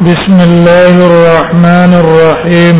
[0.00, 2.76] بسم الله الرحمن الرحيم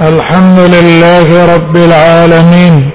[0.00, 2.90] الحمد لله رب العالمين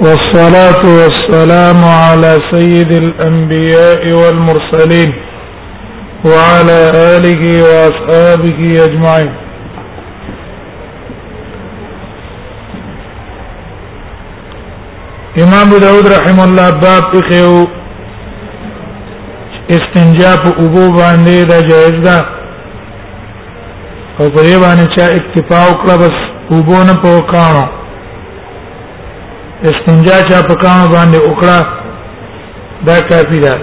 [0.00, 5.12] والصلاة والسلام على سيد الأنبياء والمرسلين
[6.24, 9.32] وعلى آله وأصحابه أجمعين
[15.44, 17.75] إمام داود رحمه الله باب إخيو
[19.70, 22.16] استنجا په اوبو باندې دا جایز ده
[24.18, 26.16] او پرې باندې چې اکتفا وکړه بس
[26.56, 27.64] اوبو نه په کانو
[29.70, 31.66] استنجا چې په کانو باندې وکړه
[32.90, 33.56] دا کافی ده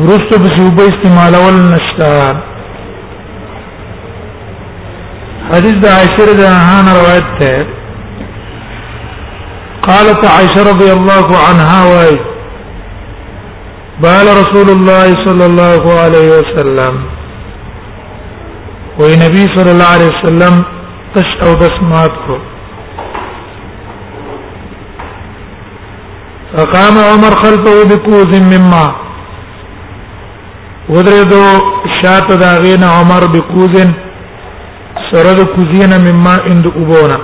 [0.00, 2.10] ورستو به اوبو استعمالول نشتا
[5.52, 7.66] حدیث د عائشہ رضی الله عنها روایت ده
[9.88, 12.31] قالت عائشة رضي الله عنها وهي
[14.04, 16.94] بال رسول الله صلى الله عليه وسلم
[18.98, 20.54] وی نبی صلی الله علیه وسلم
[21.14, 22.36] تش او بسمات کو
[26.56, 28.84] فقام عمر خلفه بكوز مما
[30.88, 31.44] ودردو
[32.02, 33.90] شات داغین عمر بكوز
[35.12, 37.18] سرد کوزینا مما اند ابونا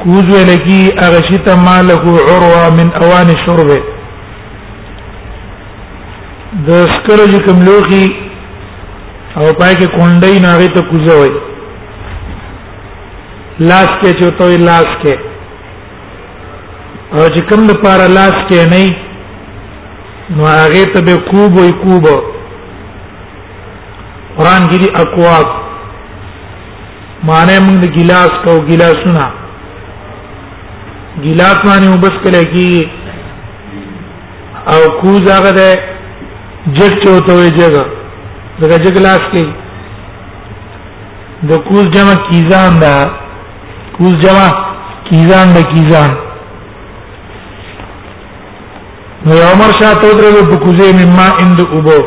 [0.00, 3.70] کوز ولګي هغه چې ته مالک عروه من اوان الشرب
[6.70, 8.02] د سکرو چې کوم لوخي
[9.36, 11.32] او پای کې کونډې ناغه ته کوزوي
[13.70, 15.18] لاس کې چوتوي لاس کې
[17.12, 19.01] او چې کوم لپاره لاس کې نه
[20.36, 22.04] نو هغه ته به کوب وي کوب
[24.36, 25.46] قران کې دي اقواب
[27.30, 29.26] معنی موږ د ګلاس کو ګلاسونه
[31.24, 32.72] ګلاس باندې وبس کله کې
[34.74, 35.68] او کوز هغه ده
[36.76, 37.74] جګ چوته وي جګ
[38.60, 39.46] دغه جګ ګلاس کې
[41.50, 42.94] د کوز جمع کیزان دا
[43.96, 44.46] کوز جمع
[45.08, 46.10] کیزان د کیزان
[49.26, 51.98] نو عمر شاه ته درو په کوزه مما اند اوبو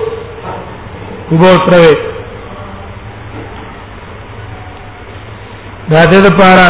[1.31, 1.97] اوبو سره
[5.91, 6.65] دا دې لپاره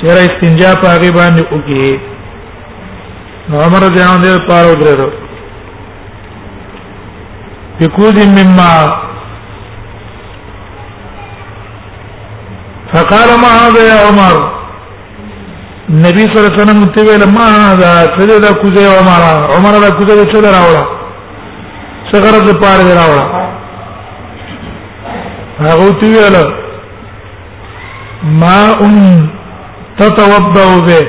[0.00, 2.00] چې را استنجا پاګې باندې وکي
[3.48, 5.10] نو عمر دې باندې لپاره درو
[7.80, 8.70] په کوزه مما
[12.92, 14.42] فقال ما هذا يا عمر
[15.92, 19.22] نبی صلی الله علیه وسلم ته ویل ما دا سره دا کوزه و عمر
[19.56, 20.84] عمر دا کوزه څه دراوړه
[22.10, 23.24] څه غرض پاره دراوړه
[25.60, 26.36] هغه ته ویل
[28.42, 28.78] ماء
[29.98, 31.00] تتوضا به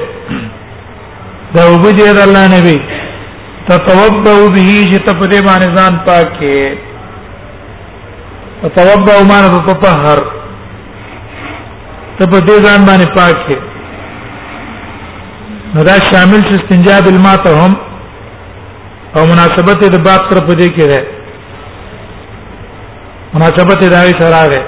[1.56, 2.78] دا وبدي د الله نبی
[3.69, 4.62] تتوضا به
[4.92, 6.78] چې ته په دې باندې ځان پاکه
[8.62, 10.19] تتوضا معنی تطهر
[12.19, 13.71] ته په دې ځان باندې پاکه
[15.76, 17.74] نو دا شامل چې استنجاء بالماء ته هم
[19.20, 21.00] او مناسبت د باب تر پدې کې ده
[23.36, 24.62] مناسبت دا یې سره ده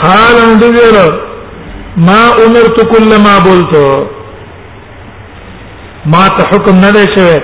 [0.00, 1.04] قال اندویرو
[2.08, 3.84] ما امرت كل ما بولتو
[6.16, 7.40] ما ته حکم نه دی شوی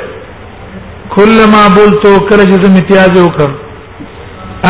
[1.17, 3.55] كل ما بولتو کله چې زه امتیاز وکم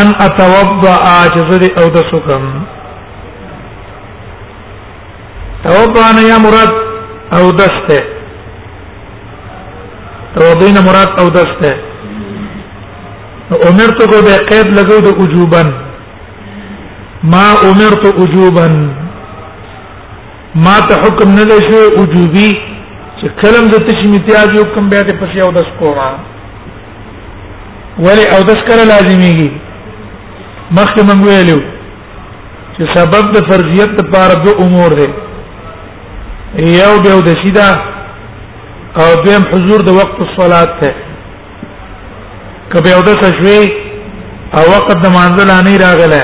[0.02, 0.96] ان اتوضا
[1.34, 2.48] چې زه او د سکم
[5.64, 6.72] توبان یا مراد
[7.40, 7.98] او دسته
[10.38, 11.72] توبین مراد او دسته
[13.68, 15.62] امرت کو به قید لګو د وجوبا
[17.22, 18.66] ما امرت وجوبا
[20.54, 22.50] ما ته حکم نه لشي وجوبي
[23.20, 26.12] چې کلم د تشمیتیا جو حکم به ته پسې او دس کوما
[27.98, 29.50] ولی او دس کړه لازمیږي
[30.78, 31.60] مخکې موږ ویلو
[32.78, 35.08] چې سبب د فرضیت لپاره دوه امور دي
[36.58, 37.68] یو به د شیدا
[39.00, 40.92] او دیم حضور د وخت الصلات ته
[42.72, 43.62] کبه او د تشوی
[44.56, 46.22] او وخت د منزل نه راغله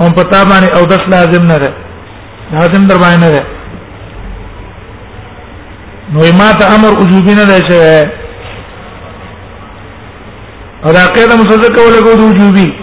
[0.00, 1.72] هم پتا باندې او د لازم نه ده
[2.52, 3.42] لازم در باندې نه ده
[6.12, 8.06] نو ما ته امر وجوبی نه ده شوی
[10.84, 12.74] او دا قاعده مسلسل کوله کو وجوبي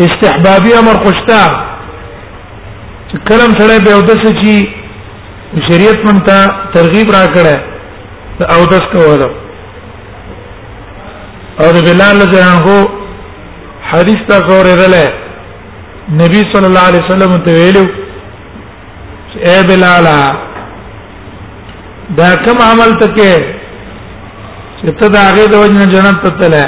[0.00, 1.65] استحبابي امر خوشتا
[3.14, 4.68] کلم سره به اودس چې
[5.68, 6.38] شریعت مونتا
[6.74, 7.60] ترغیب را کړه
[8.40, 9.28] د اودس کوله
[11.60, 12.74] او د بلال ځان هو
[13.90, 15.06] حدیث تا کور رله
[16.24, 17.84] نبی صلی الله علیه وسلم ته ویلو
[19.48, 20.06] اے بلال
[22.18, 23.34] دا کوم عمل ته کې
[24.80, 26.64] چې ته دا هغه د وژن جنت ته تله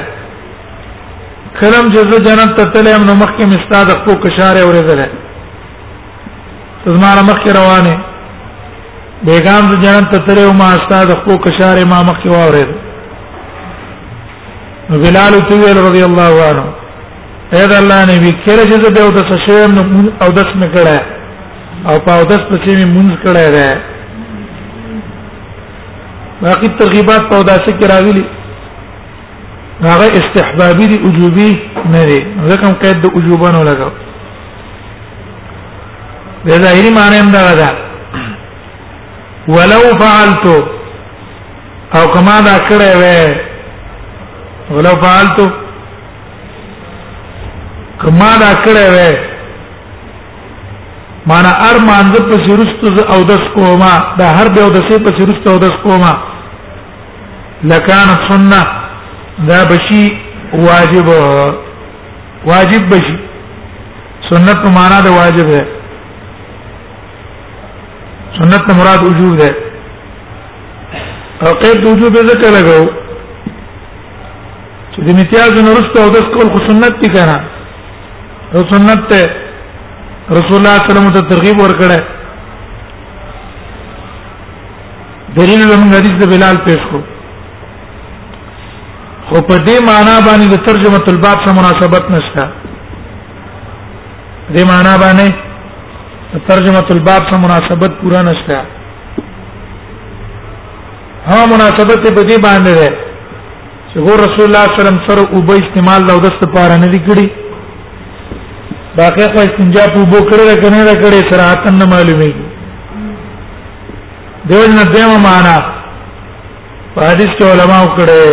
[1.61, 5.27] کلم جزو جنت ته تله نو مخکې مستاد خو کشاره ورزله
[6.87, 7.95] زماره مخ روانه
[9.27, 12.69] بیگام د جنت ته تر ما استاد خو کشار ما مخ واورید
[14.91, 16.65] بلال طویل رضی الله عنه
[17.55, 19.73] اې د الله نبی کله چې د یو د سشم
[20.23, 20.97] او دس نکړه
[21.89, 23.69] او په او دس پسې می مونږ کړه ده
[26.43, 28.25] باقي ترغيبات په داسې کې راغلي
[29.91, 31.51] هغه استحبابي دي وجوبي
[31.95, 33.93] نه دي ځکه هم قید د وجوبانو لګاو
[36.47, 37.69] د ظاهري معنی هم دا ده
[39.49, 40.47] ولو فعلت
[41.97, 45.39] او کما دا کړې وې ولو فعلت
[48.03, 49.19] کما دا کړې وې
[51.31, 55.11] معنا ار مانځ په سرست او د سکوما دا هر به او د سې په
[55.21, 56.13] سرست او د سکوما
[57.71, 58.61] لکان سنه
[59.49, 60.05] دا بشي
[60.55, 61.09] واجب
[62.51, 63.17] واجب بشي
[64.31, 65.78] سنت معنا د واجب ده
[68.37, 69.49] سنت نه مراد وجوب ده
[71.47, 72.85] او قید وجوب ذکر لګاو
[74.93, 77.39] چې د امتیاز نورسته او د کول خو سنت دي کنه
[78.55, 79.23] او سنت ته
[80.37, 81.99] رسول الله صلی الله علیه وسلم ته ترغیب ورکړه
[85.41, 87.01] دلیل له حدیث د بلال پیش کو
[89.29, 92.45] خو په دې معنا باندې د ترجمه الباب سره مناسبت نشته
[94.55, 95.29] دې معنا باندې
[96.37, 98.61] ترجمه الباب سره مناسبت پورا نشته
[101.27, 102.89] ها مناسبت په دې باندې ده
[103.93, 106.87] چې ګور رسول الله صلی الله علیه وسلم سره اوبه استعمال لو دست پاره نه
[106.87, 107.29] دی کړی
[108.99, 112.35] باقي خو استنجا په اوبو کړی کنه را کړی سره اتن نه معلومه دی
[114.53, 115.57] دیو نه دیمه معنا
[116.95, 118.29] په حدیث کې علما وکړي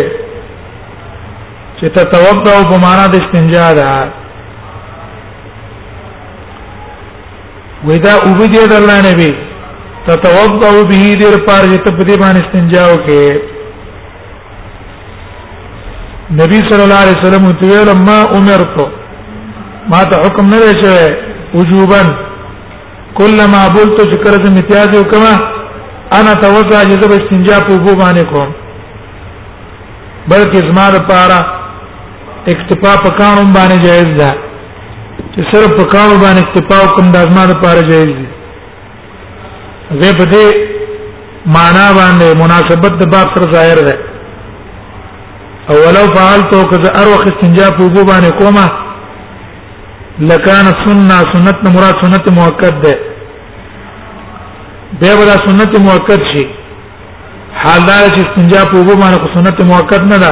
[1.79, 3.89] چې تتوضا په معنا د استنجا ده
[7.87, 9.31] ودا وبدي د الله نه وي
[10.07, 13.27] تتوضا به دې پر ته په دې باندې استنجا وکي
[16.41, 18.77] نبی صلی الله علیه وسلم ته لما امرت
[19.91, 21.07] ما ته حکم نه شوی
[21.57, 22.01] وجوبا
[23.19, 25.33] کلم ابلت ذکر ذ امتیاز کما
[26.19, 28.51] انا توضا جذب استنجا په بو باندې کوم
[30.29, 31.39] بلکې زما لپاره
[32.51, 34.33] اکتفا په قانون باندې جایز ده
[35.37, 38.25] چې صرف په کار باندې اکتفا وکم د ازما لپاره جایز دي
[40.01, 40.45] زه په دې
[41.55, 43.95] معنا باندې مناسبت د باب سره ظاهر ده
[45.73, 48.65] او ولو فعلت کذا اروخ استنجا په وجو باندې کومه
[50.29, 52.93] لکان سنه سنت مراد سنت مؤکد ده
[55.01, 56.45] به ولا سنت مؤکد شي
[57.65, 60.31] حال دا چې استنجا په وجو باندې سنت مؤکد نه ده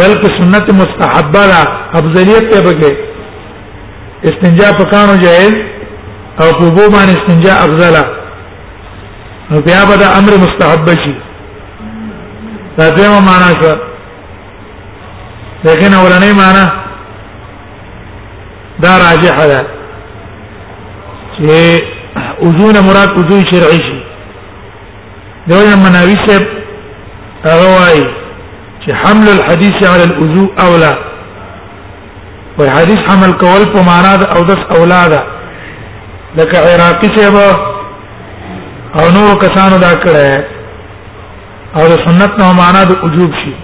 [0.00, 1.58] بلکې سنت مستحبه ده
[2.02, 2.92] افضلیت ته بګه
[4.24, 5.54] استنجا په کانو جائز
[6.40, 7.94] او په بو باندې استنجا افضل
[9.50, 11.14] نو بیا به دا امر مستحب شي
[12.78, 13.72] دا دیمه معنا شو
[15.64, 16.64] لیکن اولنې معنا
[18.82, 19.66] دا راجح ده
[21.38, 21.82] چې
[22.46, 24.00] وضو نه مراد وضو شرعي شي
[25.48, 26.42] دغه مناوي سب
[27.46, 28.04] هغه وايي
[28.84, 30.92] چې حمل الحديث على الوضوء اولى
[32.58, 35.20] وای حدیث عمل کول په معنا د او دس اولاده
[36.40, 37.36] لکه عراقي صاحب
[38.98, 40.26] او نور کسانو دا کړه
[41.76, 43.54] او د سنت نو معنا د وجوب شي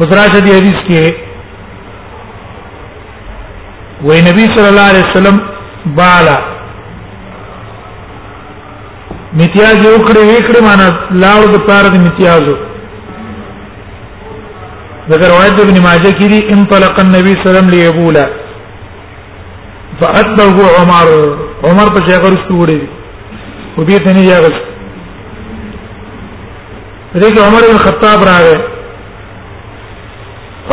[0.00, 1.04] وزراشه دی حدیث کې
[4.08, 5.36] وای نبی صلی الله علیه وسلم
[6.02, 6.38] بالا
[9.40, 10.88] متیاز یو کړه وکړه معنا
[11.22, 12.56] لاړو د پاره د متیازو
[15.12, 18.26] ذکر روایت ابن ماجه کې انطلق النبي صلى الله عليه وسلم ليبولا
[20.00, 21.08] فاتبعه عمر
[21.70, 22.80] عمر په ځای غرسته وړي
[23.78, 24.58] او به ته یاغس
[27.48, 28.54] عمر بن خطاب راغی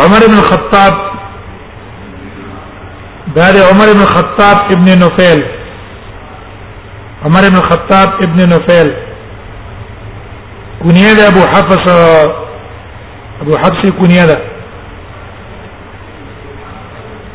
[0.04, 0.94] عمر بن خطاب
[3.38, 5.40] دار عمر بن خطاب ابن نوفل
[7.30, 8.90] عمر بن خطاب ابن نوفل
[10.84, 11.86] کنیه ابو حفص
[13.42, 14.40] ابو حبس يكون يلا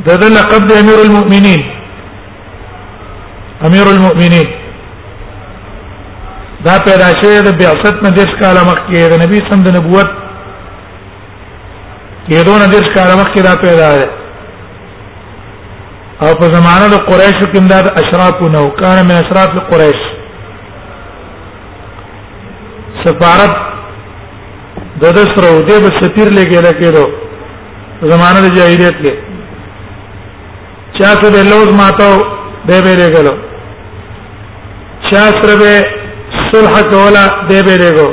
[0.06, 1.62] ده ده لقب امير المؤمنين
[3.66, 4.48] امير المؤمنين
[6.64, 10.10] دا پیدا شوی د بعثت نه دیس کاله مخکې د نبی سم د نبوت
[12.28, 14.10] کې دون دیس کاله مخکې دا پیدا ده
[16.22, 20.00] او په زمانه د قریش کې دا اشراف نو کان من اشراف قریش
[23.04, 23.60] سفارت
[25.02, 27.04] د د سره او د به سفیر لګیل کېدو
[28.10, 29.12] زمانه د جاهلیت کې
[30.98, 32.14] چا ته د لوز ماتاو
[32.66, 33.34] به به لګلو
[35.08, 35.72] چا سره به
[36.50, 38.08] صلح کولا به به لګو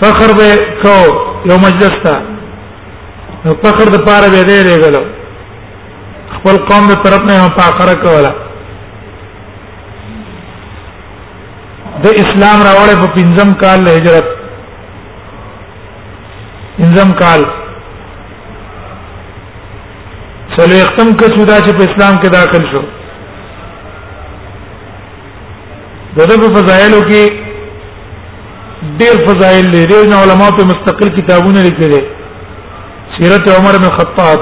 [0.00, 0.48] فخر به
[0.82, 0.98] کو
[1.50, 2.14] یو مجلس تا
[3.44, 5.02] نو فخر د پاره به دی لګلو
[6.36, 8.32] خپل قوم د طرف نه فخر کولا
[12.04, 14.36] د اسلام راوړې په پنځم کال هجرت
[16.90, 17.40] پنځم کال
[20.56, 22.82] سلو ختم کچو دا چې په اسلام کې داخل شو
[26.14, 27.22] دغه په فضایلو کې
[28.98, 32.00] ډېر فضایل لري نو علماء په مستقل کتابونه لیکلي
[33.18, 34.40] سیرت عمر بن خطاب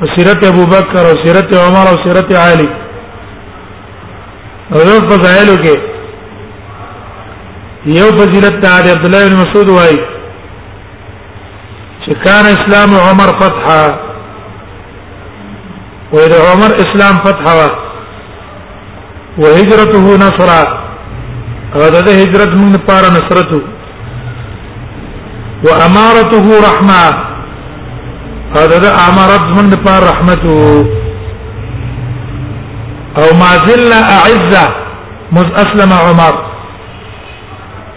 [0.00, 5.74] او سیرت ابو بکر او سیرت عمر او سیرت علی او فضایلو کې
[7.98, 8.64] یو فضیلت د
[8.94, 9.98] عبد الله بن مسعود وایي
[12.22, 13.82] کان اسلام عمر فتحا
[16.12, 17.70] وإذا عمر اسلام فتحا
[19.42, 20.60] وهجرته نصرا
[21.74, 23.62] هذا ده هجرت من بار نصرته
[25.66, 27.24] وأمارته رحمة
[28.56, 30.86] هذا ده أمارت من بار رحمته
[33.18, 34.68] أو ما زلنا أعزة
[35.32, 36.44] مذ أسلم عمر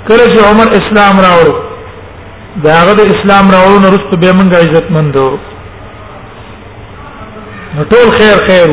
[0.08, 1.63] كل عمر إسلام راوړو
[2.66, 5.30] داغه د اسلام راوړو نورستو به مونږه عزت مندو
[7.76, 8.70] نو ټول خیر خیر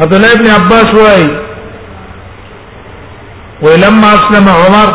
[0.00, 1.26] عبد الله ابن عباس وای
[3.62, 4.88] ولما اسلم عمر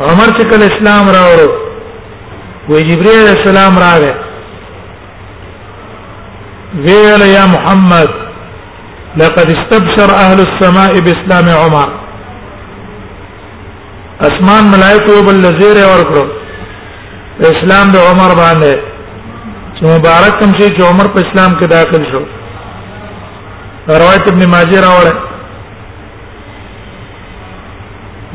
[0.00, 1.48] عمر چې کله اسلام راوړو
[2.68, 4.14] وې جبرئیل السلام راغې
[6.84, 8.08] ویل یا محمد
[9.20, 12.05] لقد استبشر اهل السماء باسلام عمر
[14.24, 16.22] اسمان ملائکه بل لزیر اور کړو
[17.54, 18.78] اسلام د عمر باندې
[19.78, 22.20] چې مبارک کوم شي چې عمر په اسلام کې داخل شو
[24.02, 25.12] روایت ابن ماجه راوړه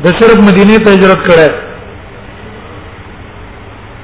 [0.04, 1.48] د صرف مدینه ته هجرت کړه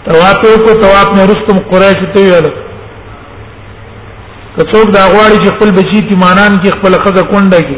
[0.05, 2.47] طواف کو طواف نه رستم قریش ته ویل
[4.55, 7.77] که څوک دا غواړي چې خپل بچی تیمانان کې خپل خزه کونډه کې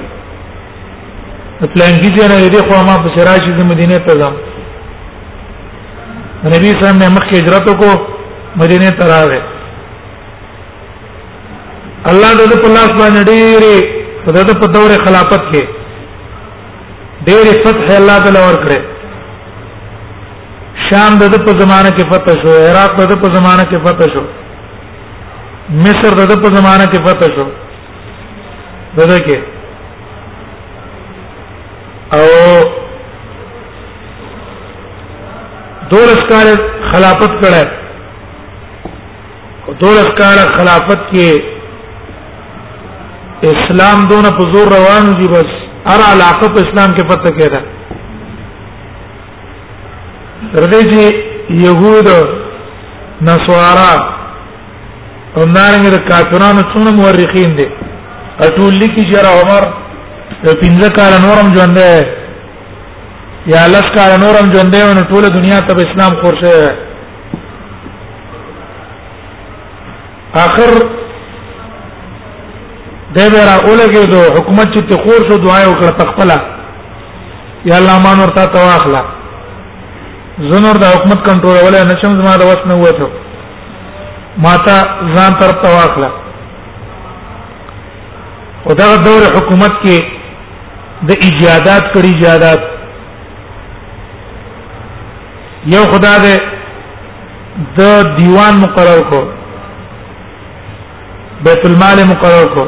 [1.74, 4.36] پلان کې نه لري خو ما په شراش د مدینه ته ځم
[6.46, 7.90] نبی صلی الله علیه وسلم نے مکہ ہجرت کو
[8.64, 9.42] مدینه ته راوې
[12.12, 13.78] الله دې په لاس باندې ډېری
[14.26, 15.64] په دغه په دور خلافت کې
[17.28, 18.82] ډېری فتح الله تعالی ورکړي
[20.90, 24.24] شام د په زمانه کې فتح شو عراق د په زمانه کې فتح شو
[25.86, 27.46] مصر د په زمانه کې فتح شو
[28.98, 29.38] دغه کې
[32.18, 32.30] او
[35.94, 36.48] دولس کال
[36.92, 37.64] خلافت کړه
[39.84, 41.30] دولس کال خلافت کې
[43.54, 45.50] اسلام دونه په زور روان دي بس
[45.94, 47.62] ار علاقه په اسلام کې فتح کړه
[50.42, 51.14] ردی چې
[51.50, 52.08] يهود
[53.22, 53.94] نصارا
[55.38, 57.68] او نارنګ د کافرانو څونه مورخین دي
[58.42, 59.68] اټول لیکي چې عمر
[60.42, 62.08] پنځه کال نورم ژوند دی
[63.54, 66.68] یا لس کال نورم ژوند دی نو ټول دنیا ته اسلام خور شوی
[70.46, 70.72] اخر
[73.16, 76.38] دی به را اولګي دو حکومت چې تخور شو دعا وکړه تخپلا
[77.66, 79.06] یا الله مان ورته تواخلا
[80.38, 83.08] زنور د حکومت کنټرول ولا نشم زما د وس نه وته
[84.46, 84.76] ماته
[85.16, 86.10] ځان طرف ته واخله
[88.68, 89.98] او دا دور حکومت کې
[91.12, 92.60] د ایجادات کړي ایجادات
[95.76, 96.36] یو خدا دې
[97.80, 97.82] د
[98.20, 99.22] دیوان مقرر کو
[101.48, 102.66] بیت المال مقرر کو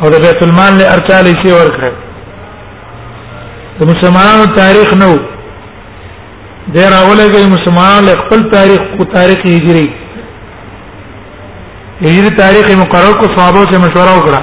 [0.00, 1.90] او د بیت المال له ارچالې شي ورکړه
[3.78, 5.14] د مسلمانانو تاریخ نو
[6.74, 9.86] د راولګي مسلمانان له خپل تاریخ کو تاریخ هجری
[12.04, 14.40] هجری تاریخ مقرر کو صحابه سره مشوره وکړه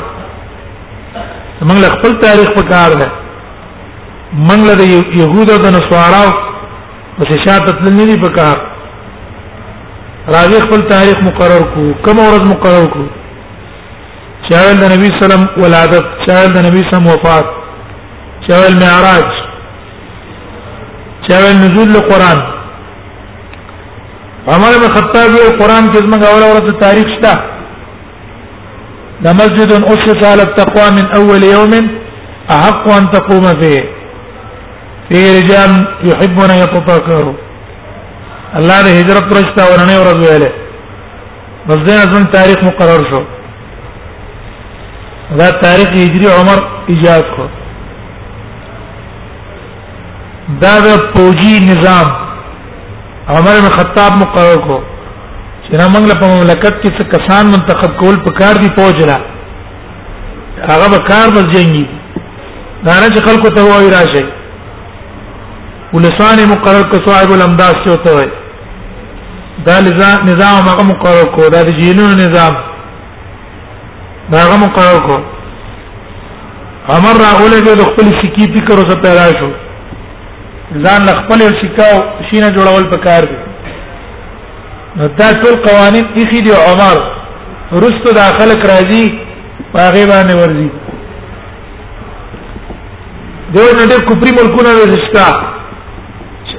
[1.68, 3.08] موږ له خپل تاریخ په کار ده
[4.48, 4.84] موږ له
[5.22, 6.22] يهودو د نصارا
[7.20, 8.58] او شاته تلني دي په کار
[10.28, 13.04] راځي خپل تاریخ مقرر کو کوم ورځ مقرر کو
[14.50, 17.46] شاول د نبی سلام ولادت شاول د نبی سلام وفات
[18.48, 19.39] شاول معراج
[21.30, 22.40] چا نزول القران
[24.54, 27.34] عمر بن خطاب یو قران کې زما غوړ اورته تاریخ شته
[29.26, 31.74] دا مسجد اسس على التقوى من اول يوم
[32.56, 33.84] احق ان تقوم فيه
[35.10, 35.72] فيه رجال
[36.10, 37.34] يحبون يتطهروا
[38.58, 40.52] الله دې هجرت پرستا ورنه ورځ ویلې
[41.70, 43.24] مسجد اعظم تاریخ مقرر شو
[45.40, 46.60] دا تاریخ هجری عمر
[46.92, 47.46] ایجاد کو
[50.62, 52.08] دا د پوجي نظام
[53.38, 54.78] عمر بن خطاب مقرر کو
[55.66, 59.18] چې موږ له مملکت کې څه کسان منتخب کول پکار دي فوج را
[60.70, 61.84] هغه به کار بس جنگي
[62.84, 64.26] دا نه چې خلکو ته وایي راشي
[65.94, 68.32] ولسان مقرر کو صاحب الامداد څه ته وایي
[70.00, 72.54] دا نظام هغه مقرر کو دا د جینونو نظام
[74.32, 75.18] دا هغه مقرر کو
[77.00, 79.56] عمر راغله د خپل سکی فکر اوسه پیدا شو
[80.84, 81.94] ځان خپل شکاو
[82.30, 83.38] شینه جوړول پکار دي
[85.22, 86.98] دا ټول قوانین اخی دی عمر
[87.84, 89.20] رستو داخله راځي
[89.74, 90.70] باغې باندې ورځي
[93.54, 95.26] دوی نه ډېر کوپری ملکونه لږستا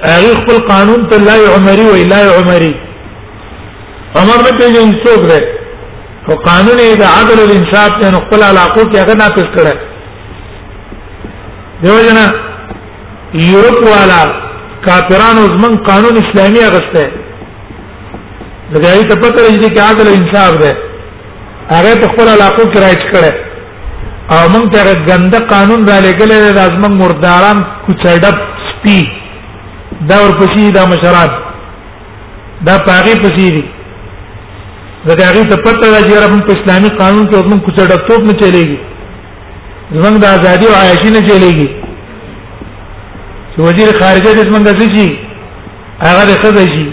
[0.05, 2.75] هغه خپل قانون ته لای عمري وی لای عمري
[4.17, 5.41] عمر نه پیژې انسوک ده
[6.29, 9.77] او قانون یې د عدل او انصاف ته خپل علاقو کې هغه نافذ کړه
[11.83, 12.31] دیو جنا
[13.39, 14.23] یورپ والا
[14.87, 17.05] کافرانو زمون قانون اسلامي اغسته
[18.73, 20.77] لګایي ته پته لري چې عادل انصاف ده
[21.71, 23.35] هغه په خپل علاقو کې راځ کړي
[24.35, 28.37] او موږ ته غنده قانون را لګلې د ازمن مرداران کوچړب
[28.71, 28.99] سپي
[30.09, 31.31] دا ورپسې دا مشرات
[32.67, 33.65] دا پاره پسې دي
[35.07, 38.33] زګا هغه ته پته لري چې رب په اسلامي قانون کې ازمن کوچړب توپ نه
[38.43, 38.79] چلےږي
[39.99, 41.80] زمنګ د ازادي او عیاشي نه چلےږي
[43.55, 45.07] چې وزیر خارجه د زمونږ د شي
[46.07, 46.87] هغه د خزه شي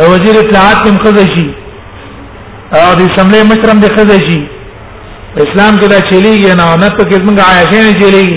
[0.00, 1.46] او وزیر اطلاعات هم خزه شي
[2.80, 4.40] او د اسمبلی مشرم د خزه شي
[5.44, 8.36] اسلام کې دا چلیږي نه نه په کوم عايشه نه چلیږي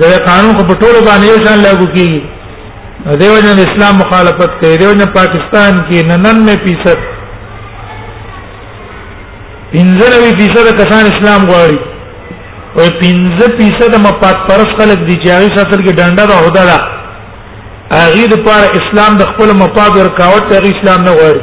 [0.00, 2.20] دا قانون کو په ټولو باندې یو شان لاگو کیږي
[3.20, 7.10] دیو جن اسلام مخالفت کوي دیو جن پاکستان کې 99%
[9.72, 11.78] پنځه نوي فیصد کسان اسلام غواړي
[12.78, 16.78] او 15% مپات پرس خلک دي چې هغه اصل کې ډنډه ده هودا ده
[18.00, 21.42] هغه د پاره اسلام د خپل مفاد ورکاوټ هغه اسلام نه غواړي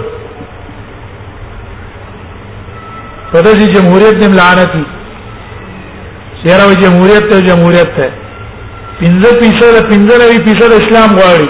[3.31, 4.83] په دې جمهوریت دې ملانتي
[6.41, 8.09] چیرې جمهوریت ته جمهوریت ته
[9.01, 11.49] پنځه پیسه پنځه نوي پیسه اسلام غواړي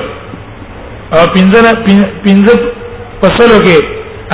[1.18, 1.62] او پنځه
[2.26, 2.54] پنځه
[3.22, 3.78] پسلو کې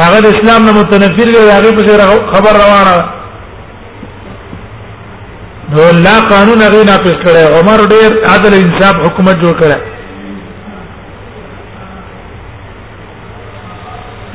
[0.06, 2.98] هغه د اسلام نه متنفر دی هغه په خبر روانه
[5.78, 9.80] نو الله قانون هغه نافذ کړی عمر ډیر عدل انصاف حکومت جوړ کړی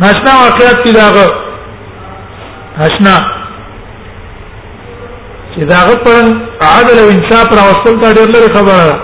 [0.02, 1.24] ناشنا واقعیت کی داغه
[2.78, 3.16] ناشنا
[5.54, 6.20] چې داغه پر
[6.78, 8.96] عدل او انصاف را وصل تا ډیر لري خبره ده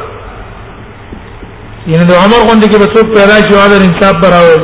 [1.91, 4.57] ینه د عمر غوندې کې بسوک پیدا شي عدل انصاف براوي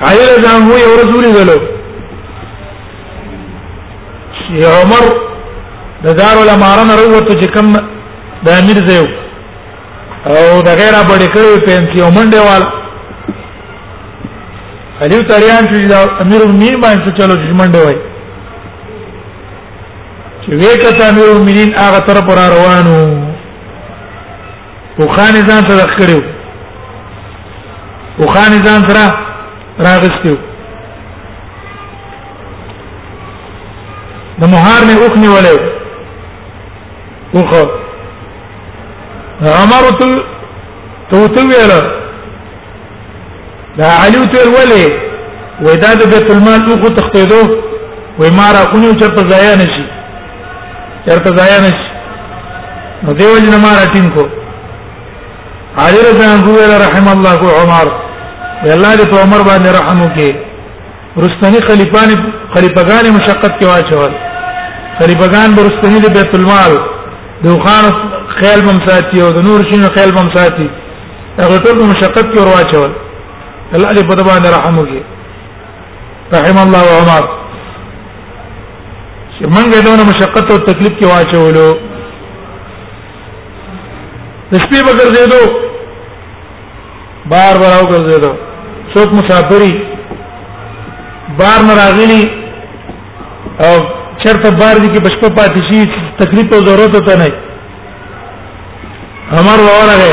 [0.00, 1.58] عایله ځان هو یو رسول غلو
[4.82, 5.04] عمر
[6.04, 7.66] د دارو لمارن وروته چې کم
[8.46, 9.06] د امیر زیو
[10.26, 12.64] او د غیره بډې کړو پنسیو منډه وال
[14.98, 17.96] خلیو تریان چې د امیر میر باندې چلو چې منډه وای
[20.42, 22.96] چې وېکه ته امیر المؤمنین هغه تر پر روانو
[24.98, 26.20] او خان ځان ته ذکرو
[28.18, 29.16] او خان ځان سره
[29.88, 30.34] راغستیو
[34.40, 35.62] د مهار نه اوخنی ولیو
[37.34, 37.62] وخه
[39.58, 39.84] عمر
[41.10, 41.72] ته ته ویل
[43.78, 44.92] دا علي ته ولې
[45.66, 47.42] ودا د بیت المال وخه تختیدو
[48.18, 49.84] وې ما را کونی چرته ضایع نشي
[51.08, 51.86] چرته ضایع نشي
[53.04, 54.24] نو دیو جن ما را ټینګ کو
[55.82, 57.86] علي رضی الله عنه رحم الله کو عمر
[58.74, 60.32] الله دې په عمر باندې رحم وکړي
[61.16, 62.10] ورستنی خلیفان
[62.54, 64.12] خلیفګان مشقت کې واچول
[65.00, 66.72] خلیفګان ورستنی د بیت المال
[67.44, 67.84] د خوان
[68.38, 70.68] خیال بم ساتي او د نور شنو خیال بم ساتي
[71.42, 72.90] هغه ټول مشقت کې ورواچول
[73.76, 75.02] الله دې په دبان رحمږي
[76.34, 77.24] رحم الله عمر
[79.36, 81.66] چې منګه دونه مشقت او تکلیف کې واچولو
[84.52, 85.42] د شپې به ګرځېدو
[87.32, 88.32] بار بار او ګرځېدو
[88.94, 89.72] څوک مسافري
[91.42, 92.22] بار نه راغلي
[93.66, 93.74] او
[94.24, 95.80] چرته بار دي کې بشپ پاتې شي
[96.20, 97.26] تکلیف او ضرورت ته نه
[99.40, 100.12] امر ورغه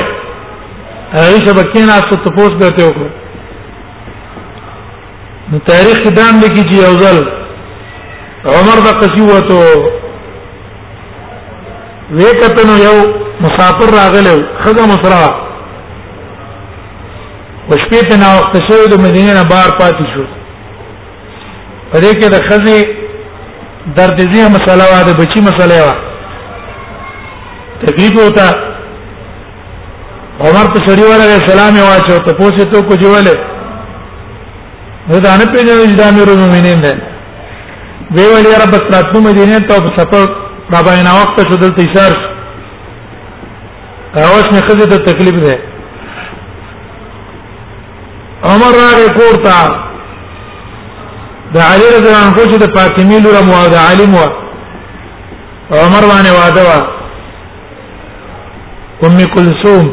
[1.13, 3.09] هغه شبکې نه تاسو تاسو به ته وکړو
[5.51, 7.17] نو تاریخ دام لکی چې یو ځل
[8.57, 9.57] عمر د قصیوته
[12.19, 12.97] وکتنو یو
[13.45, 15.25] مسافر راغله خزه مصرا
[17.69, 20.23] وشپې په نو وخت شوی د مدینه نه بار پاتې شو
[21.91, 22.77] پرې کې د خزه
[23.97, 25.93] درد زی مسله وا د بچی مسله وا
[27.83, 28.47] تکلیف وتا
[30.39, 33.27] عمر په سړی ورغه سلام یې واچو ته پوسې ته کو جوړل
[35.13, 36.93] زه دانه په دې د امیر المؤمنین ده
[38.15, 40.23] وی ویل رب ستراتو مدینه ته په سفر
[40.69, 42.13] بابا یې نا وخت شو دلته ایثار
[44.29, 45.55] اوس می خزه د تکلیف ده
[48.49, 49.53] عمر راغی کور ته
[51.53, 54.25] د علي رضی الله عنه چې د فاطمه لور مو د عالم و
[55.83, 56.73] عمر باندې واده و
[59.05, 59.85] ام کلثوم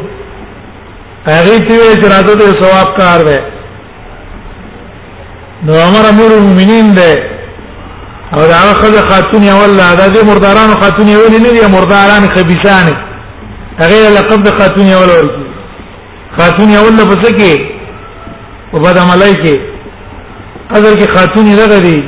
[1.29, 3.29] هغه ته چې راته د ثواب کار و
[5.66, 7.12] نو عمر امر المؤمنین ده
[8.35, 12.90] او دا خزه خاتون یا ولا دا دې مرداران خاتون یو نه دي مرداران خبيسان
[13.81, 15.16] هغه لقب د خاتون یا ولا
[16.38, 17.59] خاتون یا ولا پسکه
[18.73, 19.75] وبدا ملایکه
[20.70, 21.98] اگر کې خاتون دغه دی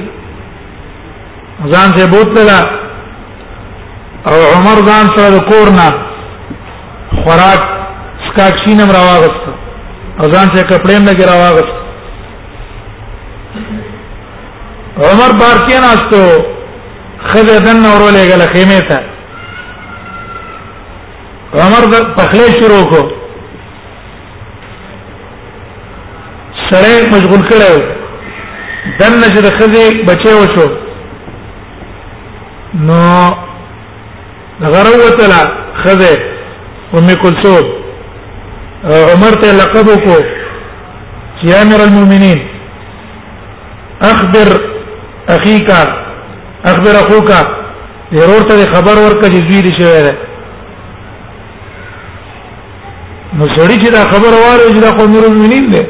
[1.73, 2.59] ځان ته بوتله
[4.29, 5.89] او عمر ځان سره د کورنا
[7.23, 7.61] خوراک
[8.29, 9.45] سکاک شینم راوغست
[10.21, 11.77] او ځان ته کپړې نه کې راوغست
[15.11, 16.45] عمر بار کې ناستو
[17.29, 18.99] خزه دن اورولې غل خیمه ته
[21.61, 23.11] عمر د پخلې شروع کو
[26.71, 28.08] سره مشغول کړو
[29.01, 30.69] دنه چې د خزي بچي وشو
[32.89, 33.03] نو
[34.73, 35.43] غروتلا
[35.83, 36.19] خزه
[36.99, 37.67] ام کلثوم
[39.13, 40.17] عمر ته لقب کو
[41.41, 42.39] چې امر المؤمنین
[44.13, 44.53] اخبر
[45.29, 45.71] اخيك
[46.73, 47.31] اخبر اخوك
[48.15, 50.13] ضرور ته خبر ورکړه چې زوی دې شوی دی
[53.37, 55.85] نو سړی چې دا خبر واره چې دا قوم المؤمنین دی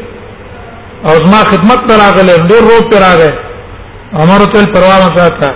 [1.06, 3.30] او زما خدمت پر راغله ډیر رو پر راغې
[4.22, 5.50] امر تل پروا نه ساته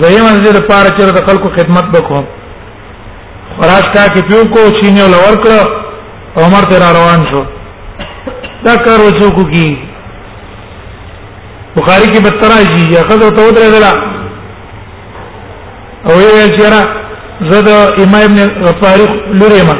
[0.00, 2.24] زیم از دې لپاره چې د خلکو خدمت وکوم
[3.60, 5.52] خراج کا کې پیو کو چینه لور کړ
[6.46, 7.42] عمر تر روان شو
[8.64, 9.70] دا کار وڅو کو کی
[11.76, 13.90] بخاری کې بدترا شي یا خزر ته ودرې غلا
[16.08, 16.82] او یې چې را
[17.52, 17.72] زه د
[18.04, 19.06] امام ابن غفاری
[19.40, 19.76] لوري ما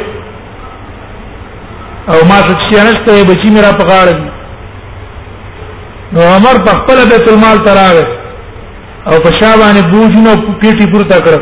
[2.14, 4.16] او ما څه چې نشته بچی میرا په غاړه
[6.14, 8.06] نو عمر په خپل بیت المال تراوه
[9.08, 11.38] او په شابهانه بوجنه پیټي پورته کړ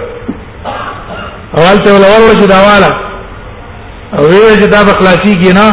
[1.57, 2.90] اول ته ولا ورول شو داواله
[4.16, 5.66] او ویل چې دا به خلاصي کې نه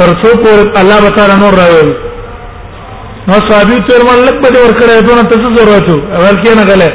[0.00, 1.86] تر څو پور الله تعالی نور راوي
[3.28, 5.88] نو صحابي تر مال لک په ور کړه ته څه ضرورت
[6.18, 6.92] اول کې نه غلې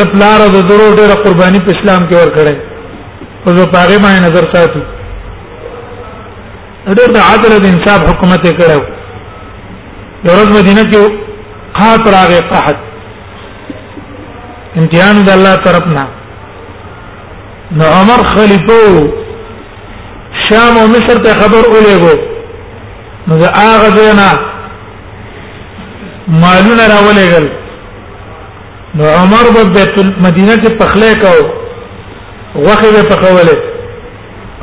[0.00, 2.56] د پلار او د ضرورت ډېر قرباني په اسلام کې ور کړه
[3.46, 4.80] او زه پاره ما نظر ساتو
[6.88, 8.84] ډېر د عادل د انصاف حکومت کړو
[10.28, 11.02] ورځ مدینه کې
[11.78, 12.76] قحط راغی قحط
[14.80, 16.04] امتحان د الله طرفنا
[17.78, 18.80] نو عمر خلیفہ
[20.46, 22.14] شام او مصر ته خبر ولېګو
[23.28, 24.28] نو هغه دینا
[26.44, 27.46] مالونه راولېګل
[28.98, 31.42] نو عمر په بیت المدینه کې پخلې کاو
[32.54, 33.58] وخه به پخولې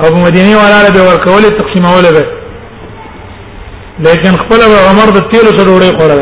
[0.01, 2.25] او مدینه والا به ورکولې تقسیمولې به
[4.05, 6.19] لیکن خپل عمر د تیل سره ډوډۍ خوړه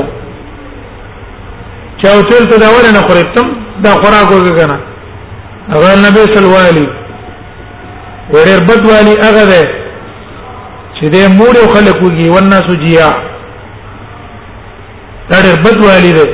[2.02, 3.48] چا او تیل ته دا ور نه خورېتم
[3.84, 4.78] دا خوراک وګ نه
[5.74, 6.90] هغه نبی صلی الله علیه
[8.34, 9.62] ورېر بد والی هغه ده
[11.00, 13.08] چې دې موړ خلک وګي والناس جیا
[15.30, 16.26] دا ډېر بد والی ده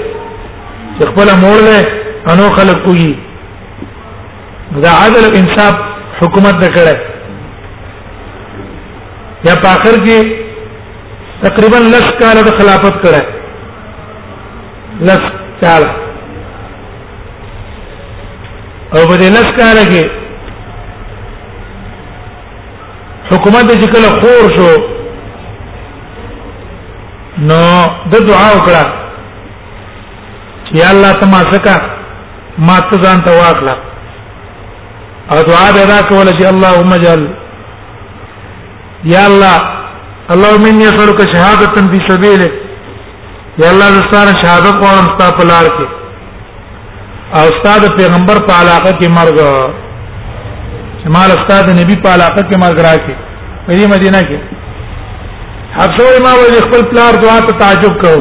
[0.99, 1.85] چې خپل موړ ده
[2.31, 3.17] انو خلک وګي
[4.87, 5.75] دا عدل انصاف
[6.21, 6.95] حکومت نه کړه
[9.47, 10.44] یا په اخر کې
[11.45, 13.21] تقریبا لس کال د خلافت کړه
[15.09, 15.23] لس
[15.63, 15.83] کال
[18.95, 20.03] او په دې لس کال کې
[23.33, 24.69] حکومت چې کله خور شو
[27.51, 27.61] نو
[28.15, 28.81] د دعا وکړه
[30.67, 31.75] چې الله تما زکا
[32.71, 33.73] ما ته ځان ته واخلا
[35.31, 37.21] او دعا به راکوله چې اللهم اجل
[39.13, 39.57] یا الله
[40.33, 42.53] اللهم اني اسالك شهاده في سبيلك
[43.61, 45.87] یا الله زستانه شهادت غواړم ستا په لار کې
[47.37, 49.37] او استاد پیغمبر په علاقه کې مرګ
[51.03, 53.13] شمال استاد نبی په علاقه کې مرګ راکې
[53.67, 54.37] په دې مدینه کې
[55.77, 58.13] حفصه ما ول خپل پلار دعا ته تعجب کو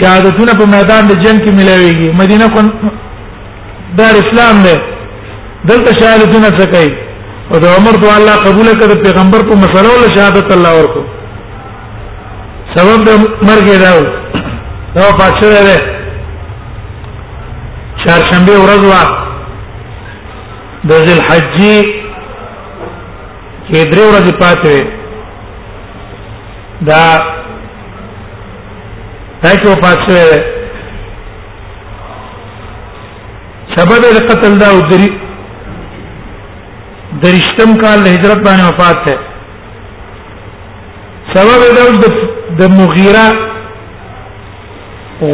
[0.00, 2.60] شهادتونه په میدان د جنگ کې ملويږي مدینه کو
[4.00, 4.76] دار اسلام دی
[5.70, 6.92] دلته شهادتونه څه کوي
[7.52, 11.00] او د عمر دعا الله قبول کړ پیغمبر په مسلو له شهادت الله ورکو
[12.74, 13.10] سبب د
[13.48, 14.00] مرګ داو
[14.96, 15.76] نو پاتشه ده
[18.02, 19.04] چهارشنبه ورځ وا
[20.88, 21.76] د ذل حجې
[23.68, 24.76] کې درې ورځې پاتې
[26.88, 27.04] دا
[29.46, 30.24] تاسو پاتشه
[33.78, 35.10] سبب د قتل دا ودري
[37.22, 39.14] درشتم کال د هجرت باندې وفات ده
[41.34, 41.60] سبب
[42.02, 42.04] د
[42.58, 43.26] د مغیره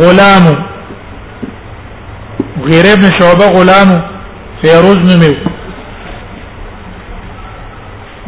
[0.02, 0.44] غلام
[2.58, 3.88] مغیره ابن شعبه غلام
[4.62, 5.32] فیروز نومي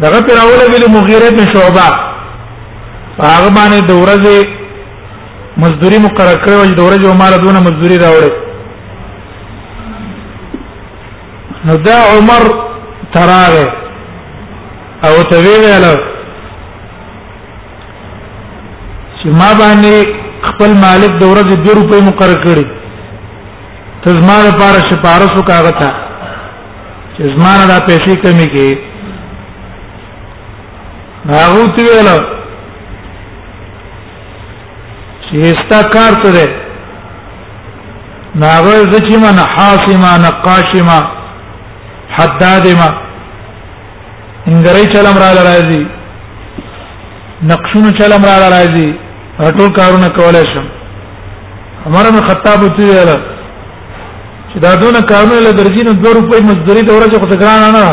[0.03, 1.85] دغه پر اوله ویل مغیره ابن شعبه
[3.19, 4.37] هغه باندې د ورځې
[5.63, 8.33] مزدوري مقرره کړو د ورځې عمر دونه مزدوري راوړل
[11.67, 12.43] نو دا عمر
[13.17, 13.67] تراغه
[15.07, 15.85] او ته ویل
[19.19, 19.93] چې ما باندې
[20.49, 22.67] خپل مالک د ورځې 2 روپۍ مقرر کړی
[24.03, 25.91] ته زما لپاره سپارښت وکړه تا
[27.15, 28.79] چې زما دا پیسې کمی کې
[31.29, 32.13] هغه ته ویل
[35.27, 36.53] چې ستا کار څه دی
[38.45, 41.01] ناغه زچې من حاسما نقاشما
[42.19, 42.91] حدادما
[44.53, 45.83] انګری چلم را لراځي
[47.51, 48.89] نقشونو چلم را لراځي
[49.59, 50.67] ټول کارونه کولای شم
[51.89, 53.11] عمر بن خطاب ته ویل
[54.51, 57.87] چې دا دونه کارونه له درځینو 2 روپۍ مزدوري د ورځې خو ګران نه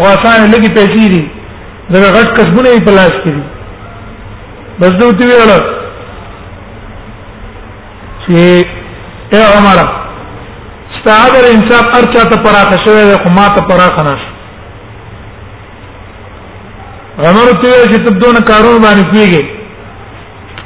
[0.00, 1.22] او اسانه لګي پیسې دي
[1.90, 3.42] دا غټ کسبونه یې په لاس کې دي
[4.80, 5.50] بس دوی ته ویل
[8.24, 8.34] چې
[9.36, 9.78] اے عمر
[10.98, 14.20] ستاسو انصاف ارچا ته پراخ شوی دی خو ما ته پراخ نه
[17.18, 19.40] عمر ته چې ته دونه کارون باندې پیږي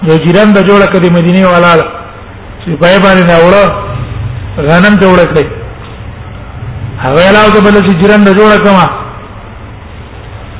[0.09, 1.74] یو جیران د جوړه کړي مدینه والا
[2.62, 3.64] چې پای باندې نه وړه
[4.66, 5.46] غنم ته وړه کړي
[7.04, 8.87] هغه علاوه ته بل چې جیران د جوړه کما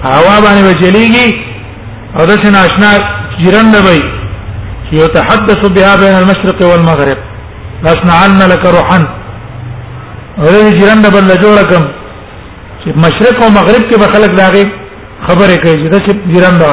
[0.05, 1.29] هوا باندې وچلېږي
[2.19, 2.91] او د شنه آشنا
[3.43, 4.01] جیران نه وي
[4.93, 7.19] يتحدث بها بين المشرق والمغرب
[7.85, 8.99] لصنعن لك روحا
[10.45, 11.85] ورې جیران د بل جوړه کم
[12.81, 14.67] چې مشرق او مغرب کې به خلک راغلي
[15.29, 16.71] خبره کوي چې دا چې ګیرنده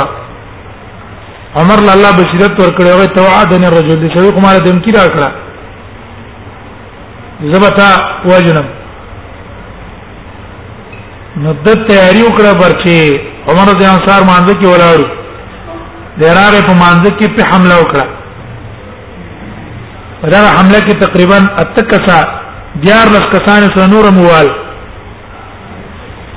[1.61, 5.29] عمر له الله بشریت ورکړی او توعدن الرجل دې شوی کومه دم کې راکړه
[7.53, 7.89] زبتا
[8.31, 8.67] وجنم
[11.43, 12.97] نو د تیاری وکړه برچې
[13.49, 15.05] عمر رضی الله انصار مانځ کې ولاړو
[16.21, 18.05] دراره په مانځ کې په حمله وکړه
[20.31, 22.19] دا حمله کې تقریبا اتکسا
[22.83, 24.47] دیار لس کسان سره نور موال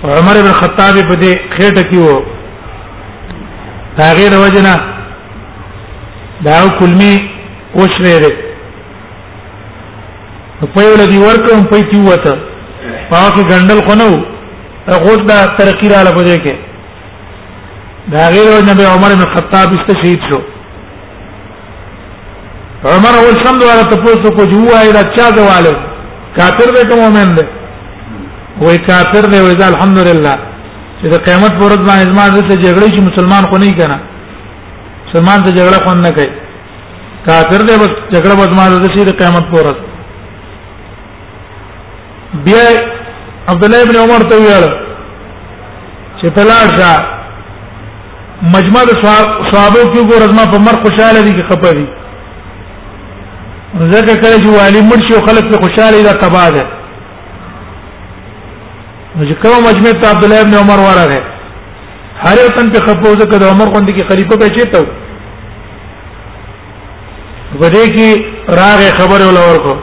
[0.05, 2.21] عمر ابن خطاب په دې خېټه کې وو
[3.99, 4.75] دا غیر وجنه
[6.47, 7.15] دا کلمی
[7.81, 8.31] وشریره
[10.75, 12.35] په یو لدی ورکم په تی وته
[13.11, 14.11] پاک ګندل خو نو
[14.93, 16.55] هغه دا ترقی را لپاره کې
[18.13, 20.41] دا غیر وجنه به عمر ابن خطاب است شهید شو
[22.93, 25.73] عمر اول سم دواره تاسو کو جوه ایدا چا دواله
[26.37, 27.56] کافر دې کوم مومن دې
[28.61, 30.35] وای کافر دی وای الحمدلله
[31.01, 33.97] چې د قیامت پر ورځ باندې زما د جګړې چې مسلمان خو نه کنا
[35.09, 36.31] مسلمان ته جګړه خو نه کوي
[37.27, 39.79] کافر دی بس جګړه به زما د چې د قیامت پر ورځ
[42.45, 42.63] بیا
[43.51, 44.67] عبد الله ابن عمر ته ویل
[46.21, 46.93] چې تلاشه
[48.55, 48.99] مجمع د
[49.53, 51.87] صحابه کې ګور ازما په مر خوشاله دي کې خپه دي
[53.93, 56.67] ځکه کله چې والی مرشي او خلک په خوشاله ده تباہ ده
[59.25, 61.23] چې کوم مجمع ته عبد الله ابن عمر ورغه
[62.27, 64.87] هر یو تن په خپو ځکه د عمر غوندي کې خلیفہ به چیته
[67.61, 68.11] ورته کې
[68.59, 69.75] راغه خبر ولا ورکو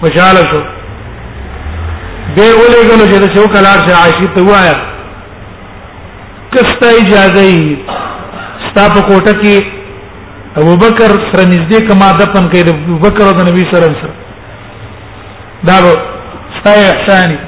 [0.00, 0.62] خوشاله شو
[2.36, 4.74] به ولېګنو چې څو کلار شه عائشې ته وایا
[6.56, 8.00] کسته اجازه یې
[8.70, 9.66] ستاپ کوټه کې
[10.64, 14.12] ابو بکر سره نږدې کما دفن کړي ابو بکر او د نبی سره سره
[15.70, 15.74] دا
[16.58, 17.38] ستای احسانی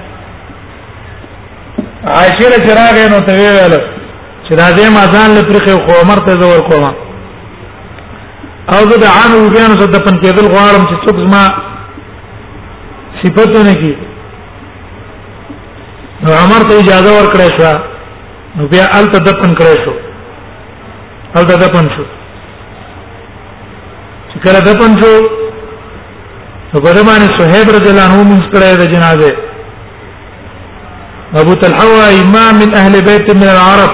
[2.10, 3.74] عاشر چراغ نو ته ویل
[4.48, 6.84] چې دا دې ما ځان له پرخې خو عمر ته زور کوم
[8.70, 11.42] او زه د عام وګیانو زه د پن کېدل غواړم چې څوک زما
[13.22, 13.92] صفاتونه کې
[16.22, 17.72] نو عمر ته اجازه ورکړې شو
[18.56, 19.94] نو بیا ال ته دپن کړې شو
[21.38, 22.04] ال ته دپن شو
[24.32, 25.14] چې کله دپن شو
[26.72, 29.32] نو په دمانه صہیب رضی الله عنه مونږ کړه د جنازه
[31.40, 31.92] ابو طلحه
[32.22, 33.92] امام من اهل بيت من العرب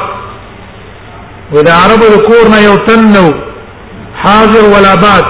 [1.55, 3.27] واذا عرب ذكورنا يوتنو
[4.23, 5.23] حاضر ولا بعد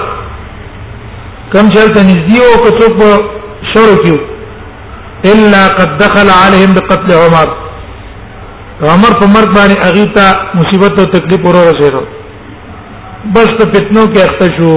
[1.53, 2.99] كم جلت نزدي وكتب
[3.73, 4.15] شرطي
[5.33, 7.47] الا قد دخل عليهم بقتل عمر
[8.91, 10.27] عمر په مرګ باندې اغیتا
[10.59, 12.03] مصیبت او تکلیف ورو رسېدو
[13.35, 14.71] بس په فتنو کې اخته شو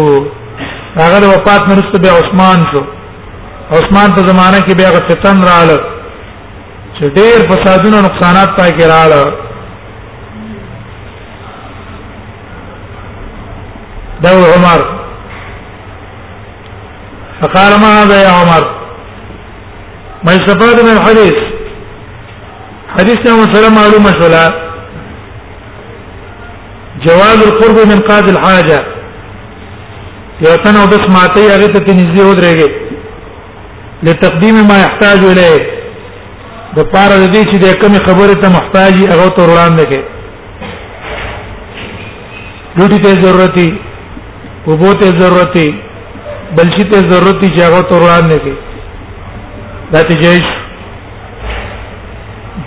[1.00, 2.82] هغه د وفات مرسته به عثمان شو
[3.70, 5.80] عثمان په زمانہ کې بیا فتن رااله
[6.98, 9.24] چې ډېر فسادونه نقصانات پای کې راړه
[14.22, 14.80] دا عمر
[17.40, 18.64] فقال ما هذا يا عمر
[20.24, 21.32] ما استفاد من الحديث
[22.98, 24.44] حديثنا وسلام معلومة شولا
[27.04, 28.80] جواز القرب من قاضي الحاجة
[30.46, 32.68] یو تن او بس ماته یې هغه ته نږدې ودرېږي
[34.02, 35.81] لتقدیم ما يحتاج الیه
[36.76, 40.00] د پاره د دې چې د کوم خبره ته محتاجي هغه تر وړاندې کې
[42.76, 43.68] ډوډۍ ته ضرورتي
[44.68, 45.66] وبو ته ضرورتي
[46.60, 48.54] بلشي ته ضرورتي چې هغه تر وړاندې کې
[49.92, 50.46] دا ته جيش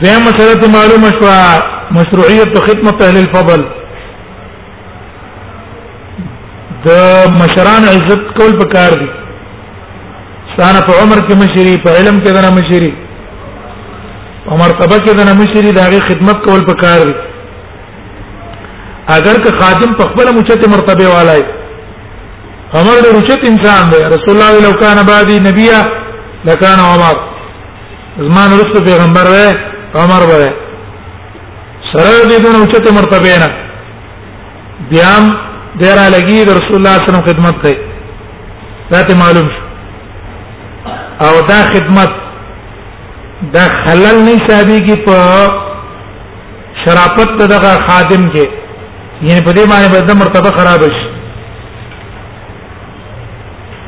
[0.03, 1.31] دغه مسله معلومه شو
[1.97, 3.61] مشروعیت خدمت اهل الفضل
[6.85, 9.09] د مشران عزت کول پکار دي
[10.53, 12.91] ستانه په عمر کې مشری په علم کې دنا مشری
[14.49, 17.13] او مرتبه کې د مشر د هغه خدمت کول پکار دي
[19.17, 21.43] اگر که خادم په خپل مچته مرتبه والای
[22.73, 25.79] عمر ډېر اوچت انسان دی رسول الله لو کان بعدي نبیا
[26.49, 27.15] لکان عمر
[28.27, 29.27] زمان رسول پیغمبر
[29.93, 30.33] و عمر و
[31.91, 33.49] سره دې دونه اوچت مرتبه نه
[34.91, 35.13] بیا
[35.79, 37.75] ډیر لګي د رسول الله صلی الله علیه وسلم خدمت کوي
[38.91, 39.63] راته معلوم شو
[41.27, 42.24] او دا خدمت
[43.53, 45.17] دا خلل نه حسابيږي په
[46.83, 48.45] شرافت دغه خادم کې
[49.27, 51.09] یعنی په دې معنی به د مرتبه خراب شي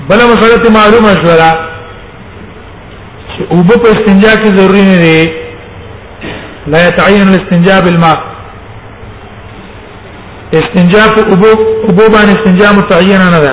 [0.10, 1.52] بل مسله ته معلومه شو را
[3.32, 5.32] چې اوبه په استنجا کې ضروری نه دی
[6.74, 8.18] لا يتعين الاستنجاء بالماء
[10.54, 11.50] استنجاء اوبو
[11.86, 13.52] اوبو باندې استنجاء متعین نه ده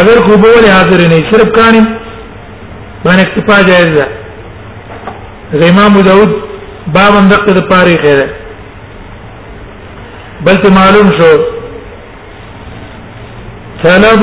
[0.00, 1.86] اگر اوبو له حاضر نه صرف کانم
[3.04, 3.96] باندې اکتفا جائز
[5.60, 6.32] ده امام داود
[6.96, 8.26] باب اندقه د پاره خیره
[10.48, 11.30] بل ته معلوم شو
[13.84, 14.22] طلب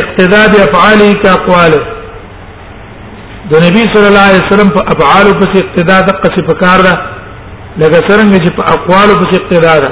[0.00, 1.80] اقتداء بافعاله كاقواله
[3.50, 6.80] د نبی صلی الله علیه وسلم په افعال او په اقتداء د قصې په کار
[6.88, 6.96] ده
[7.78, 9.90] لکه څنګه چې په اقوال او په اقتداء ده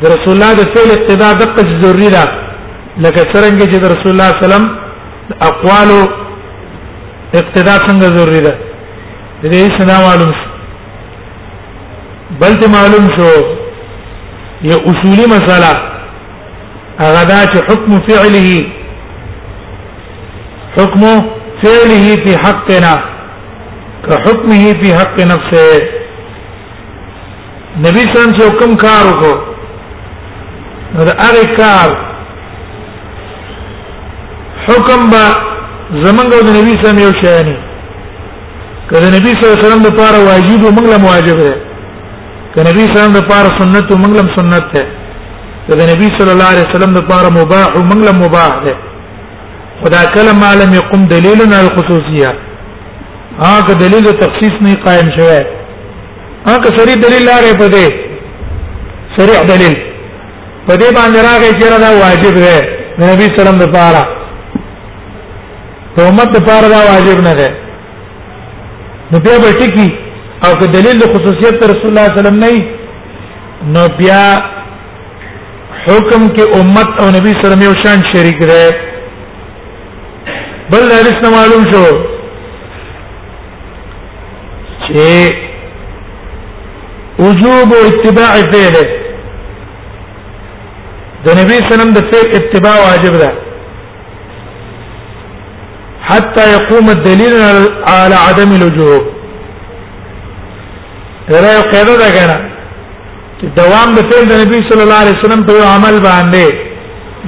[0.00, 2.24] د رسول الله د فعل اقتداء د قص ضروري ده
[2.98, 4.62] لکه څنګه چې د رسول الله سلام
[5.52, 5.90] اقوال
[7.34, 8.54] اقتداء څنګه ضروري ده
[9.42, 10.34] دې سنا معلوم
[12.44, 13.30] بل ته معلوم شو
[14.70, 15.72] یا اصولي مساله
[17.00, 18.66] هغه دا چې حکم فعله
[20.78, 22.92] حکمه فعله في حقنا
[24.08, 25.68] كحكمه في حق نفسه
[27.86, 29.34] نبی سم چې حکم کار وکړو
[30.94, 31.90] نو دا هغه کار
[34.68, 35.22] حکم با
[36.04, 37.56] زمنګ د نبی سم یو شی نه
[38.90, 41.52] کله نبی صلی الله علیه وسلم لپاره واجب او منګل واجب دی
[42.54, 44.82] کله نبی صلی الله علیه وسلم لپاره سنت او منګل سنت دی
[45.68, 48.78] کله نبی صلی الله علیه وسلم لپاره مباح او منګل مباح دی
[49.82, 52.30] خدا کله معلوم يقوم دلیل نه الخصوصيه
[53.44, 55.40] هغه دلیل تخصیص نه قائم شوی
[56.50, 57.86] هغه سری دلیل لاره په دې
[59.16, 59.74] سریع دلیل
[60.66, 62.58] په دې باندې راغی چې دا واجب دی
[63.04, 64.02] نبی سلام د پاره
[65.96, 67.48] تومت د پاره دا واجب نه دی
[69.12, 69.88] نو بیا به ټکی
[70.44, 72.38] او که دلیل د خصوصیت رسول الله صلی الله علیه وسلم
[73.72, 74.22] نه نو بیا
[75.86, 78.62] حکم کې امت او نبی سره یو شان شریک دی
[80.72, 81.84] بل حدیث نه معلوم شو
[84.86, 85.10] چې
[87.24, 88.76] وجوب اتباع فعل
[91.24, 93.30] د نبی سنم د فعل اتباع واجب ده
[96.10, 97.34] حتى يقوم الدليل
[97.94, 99.02] على عدم الوجوب
[101.28, 102.36] ترى قاعده ده کنه
[103.40, 106.54] چې دوام د فعل د نبی صلی الله علیه وسلم په عمل باندې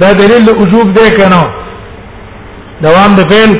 [0.05, 1.41] دا دلیل وجوب ده کنه
[2.85, 3.51] دوام د فعل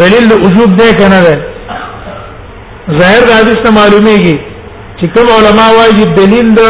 [0.00, 1.34] دلیل د وجوب ده کنه ده
[3.00, 4.36] ظاهر د حدیث ته معلومیږي
[4.98, 6.62] چې کوم علما وايي دلیل د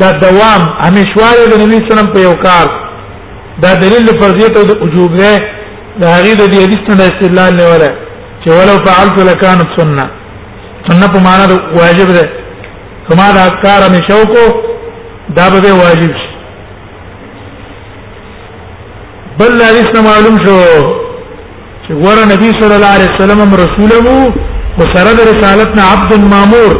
[0.00, 2.66] د دوام همیشوار د نبی سلام په یو کار
[3.64, 5.32] دا دلیل فرضیت او د وجوب ده
[6.00, 7.90] د هغه د حدیث نه استدلال نه ولا
[8.42, 10.04] چې ولو فعلت لکان سنه
[10.88, 12.24] سنه په معنا د واجب ده
[13.08, 14.44] کما د اذکار همیشو کو
[15.36, 16.33] دا به واجب شي
[19.38, 20.58] بل حدیث معلوم شو
[21.86, 26.74] چې ور نبی صلی الله علیه وسلم رسوله او سره د رسالت عبد مامور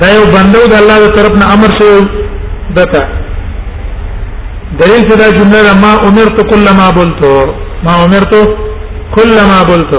[0.00, 1.90] دا یو بندو د الله طرف نه امر شو
[2.78, 3.02] دتا
[4.80, 7.22] دلیل دا جمله ما امرت كل ما بلت
[7.86, 8.34] ما امرت
[9.20, 9.94] كل ما بلت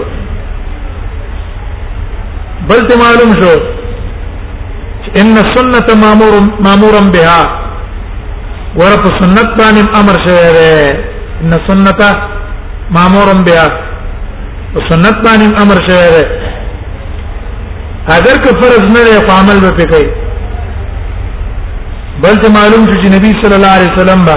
[2.74, 3.56] بلت معلوم شو
[5.26, 6.34] ان السنه مامور
[6.70, 7.61] مامورا بها
[8.80, 12.01] ور په سنت باندې امر شوی دی ان سنت
[12.97, 13.63] مامورم بیا
[14.89, 16.24] سنت باندې امر شوی دی
[18.17, 20.07] اگر که فرض نه دی په عمل به کوي
[22.28, 24.36] بل ته معلوم شو چې نبی صلی الله علیه وسلم با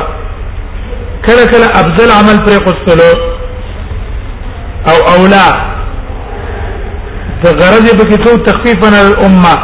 [1.27, 3.09] کله کله افضل عمل پر قصلو
[4.93, 5.47] او اولا
[7.45, 8.19] د غرض به کې
[8.53, 9.57] تخفیفا الامه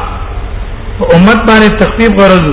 [1.15, 2.51] امت باندې تخفیف غرض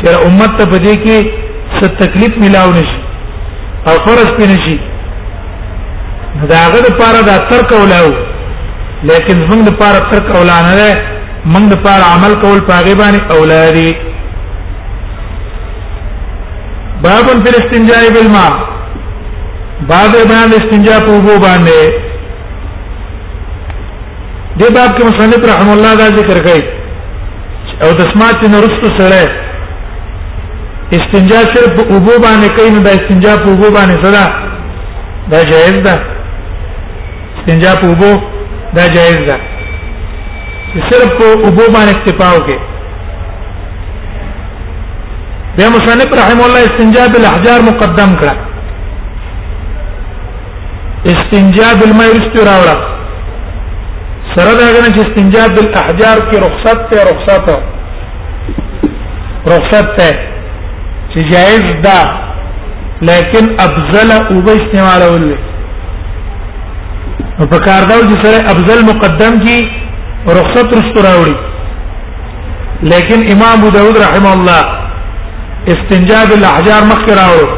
[0.00, 1.46] چې امت ته پدې کې
[1.78, 2.98] څه تکلیف ملاو نشي
[3.88, 4.76] او فرض پې نشي
[6.50, 8.08] دا هغه لپاره دا تر کولاو
[9.10, 11.00] لیکن موږ لپاره تر کولا نه ده
[11.52, 13.94] موږ لپاره عمل کول پاغي باندې اولادي
[17.06, 18.50] باب فی الاستنجاء بالماء
[19.90, 22.06] باب بیان الاستنجاء په وبو باندې
[24.60, 26.62] دې باب کې مصنف رحم الله دا ذکر کوي
[27.86, 29.44] او د سماعت نه رسو سره
[30.96, 34.24] استنجا صرف اوبو باندې کوي نو دا استنجا په اوبو باندې صدا
[35.32, 35.96] دا جائز ده
[37.38, 38.12] استنجا په اوبو
[38.76, 39.36] دا جائز ده
[40.90, 42.58] صرف په اوبو باندې اکتفا وکي
[45.58, 48.34] بیا مصنف رحم الله استنجا بالاحجار مقدم کړه
[51.16, 52.76] استنجا بالماء استرا ورا
[54.34, 57.46] سره دا غنه چې استنجا بالاحجار کې رخصت ته رخصت
[59.56, 60.10] رخصت ته
[61.12, 61.98] چې جائز ده
[63.10, 65.38] لیکن افضل او به استعمال اول
[67.40, 69.56] او په کار دا چې سره افضل مقدم کی
[70.38, 71.36] رخصت رستو راوړي
[72.94, 74.62] لیکن امام ابو داود رحم الله
[75.74, 77.48] استنجاء بالاحجار مخکې راوړ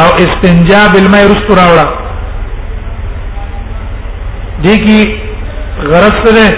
[0.00, 1.88] او استنجاء بالماء رستو راوړه
[4.64, 5.20] دې کی
[5.92, 6.48] غرض سره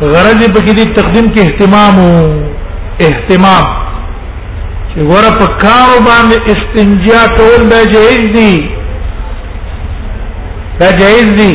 [0.00, 3.72] غرض په کې دې تقدیم کې اهتمام او اهتمام
[4.94, 8.54] چې ور په کار باندې استنجا کول دا جایز دي
[10.80, 11.54] دا جایز دي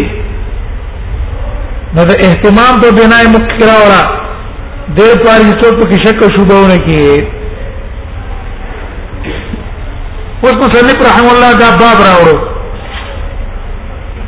[1.97, 4.03] نو د اهتمام په بنا یې مکرا ورا
[4.97, 7.07] د پاره هیڅ په شک او شوبونه کې
[10.47, 12.37] اوس مصنف رحم الله دا باب راوړو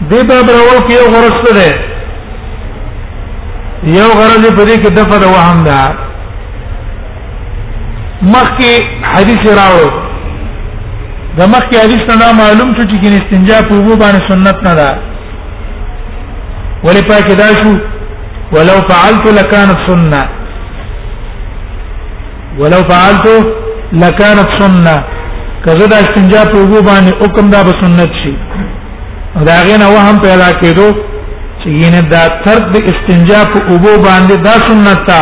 [0.09, 1.69] دې باب راوړو کې یو غرض ده
[3.83, 5.79] یو غرض په دې کې دغه وهم ده
[8.29, 8.71] مخکې
[9.13, 9.89] حدیث راوړو
[11.37, 14.89] د مخکې حدیث نه معلوم شو چې کین استنجا په وو باندې سنت نه ده
[16.83, 17.71] ولې پاکه دا شو
[18.53, 20.21] ولو فعلت لكانت سنه
[22.59, 23.27] ولو فعلت
[24.03, 24.95] لكانت سنه
[25.65, 28.33] کزه دا استنجا په وو باندې حکم دا به سنت شي
[29.49, 30.87] دا غینه وهم پیدا کېدو
[31.61, 35.21] چې ینه دا ترک د استنجا په وو باندې دا سنت تا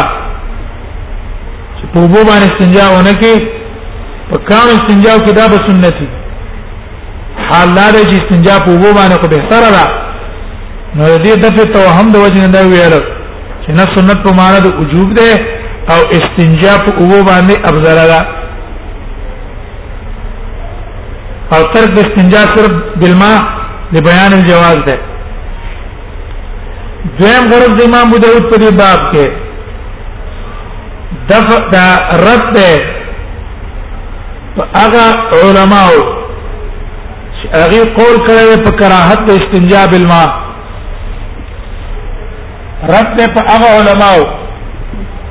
[1.80, 3.34] چې په وبو باندې استنجا ونه کې
[4.30, 6.08] په کانو استنجا کې دا به سنتي
[7.50, 9.86] حال دا چې استنجا په وبو باندې خو به سره ده
[10.98, 12.96] نو دې د په توهم د وجه نه دا ویل
[13.64, 15.30] چې نه سنت په معنا د وجوب ده
[15.94, 18.22] او استنجا په وبو باندې افضل ده
[21.58, 22.72] او ترک استنجا صرف
[23.02, 23.38] بالماء
[23.94, 24.96] لبيان الجواز ده
[27.20, 29.48] دویم غرض د امام ابو داود په باب کې
[31.30, 31.88] دفع دا
[32.28, 32.70] رد ده
[34.76, 35.02] هغه
[35.44, 35.98] علماو
[37.54, 40.30] هغه قول کړی په کراهت د استنجا بالماء
[42.94, 44.24] رد ده په هغه علماو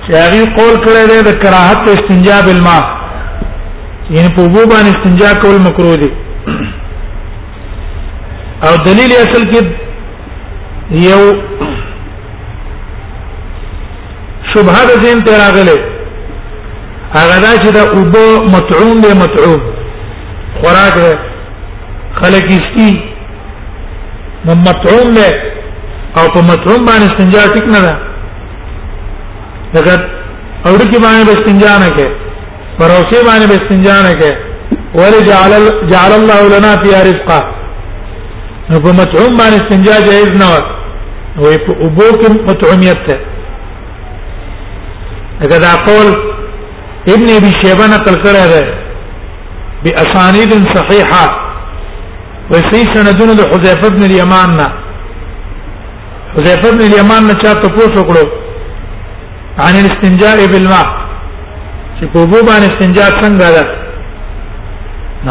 [0.06, 2.84] چې هغه قول کړی دی د کراهت د استنجا بالماء
[4.10, 6.10] یعنی په وبو باندې استنجا کول مکروه دي
[8.68, 9.60] او دلیل اصل کې
[11.08, 11.22] یو
[14.54, 15.76] شبهه د زین تراغله
[17.14, 18.24] هغه دا چې دا اوبو
[18.56, 19.60] مطعوم به مطعوم
[20.60, 20.98] خوراک
[22.20, 22.90] خلک استی
[24.48, 25.28] نو مطعوم له
[26.18, 27.92] او په مطعوم باندې استنجا ټیک نه ده
[29.74, 29.92] لکه
[30.66, 32.08] اور کی باندې به استنجا نه کې
[32.80, 34.32] پروسه باندې به استنجا نه کې
[34.94, 37.40] ورجعل جعل الله لنا فی رزقا
[38.70, 40.62] نو په مطعوم باندې استنجا جایز نه و
[41.42, 43.18] وې په اوبو کې مطعومیت ده
[45.40, 46.18] لکه دا قول
[47.14, 48.64] ابن ابي شيبه نقل کړی دی
[49.84, 51.24] باسانيد صحيحه
[52.52, 54.52] وفي سندون لحذيفه بن اليمان
[56.36, 58.02] حذيفه بن اليمان نه چا تاسو
[59.64, 60.86] عن الاستنجاء بالماء
[61.98, 63.64] چې په بو باندې استنجاء څنګه ده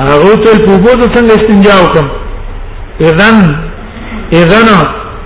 [0.02, 2.08] هغه ته په بو څنګه استنجاء وکم
[3.02, 3.36] اذن
[4.34, 4.68] اذن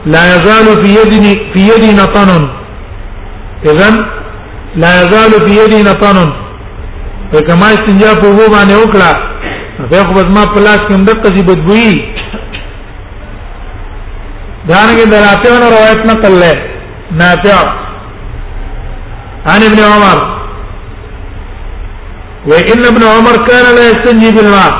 [0.05, 1.19] لا يزال في يدي
[1.53, 2.29] في يدي نطن
[3.69, 3.95] اذن
[4.75, 6.17] لا يزال في يدي نطن
[7.47, 9.11] کما استنجا په وو باندې وکړه
[9.89, 11.91] به خو زما په لاس کې مدد کسي بدبوي
[14.69, 16.51] دانګه دراتونه روایت نقل له
[17.11, 17.59] نافع
[19.45, 20.17] عن ابن عمر
[22.49, 24.73] وان ابن عمر كان لا يستنجي بالماء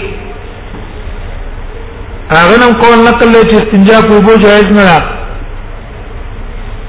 [2.42, 5.00] اغنى قول نقل لك استنجاء په بو جائز نه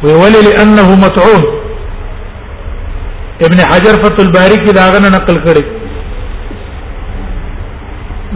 [0.03, 1.43] ده لانه مطعون
[3.47, 5.80] ابن حجر فتو الباري كده اغنى نقل کړی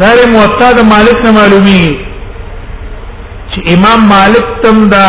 [0.01, 1.82] دا له موطا د مالک نه معلومي
[3.51, 5.05] چې امام مالک تم دا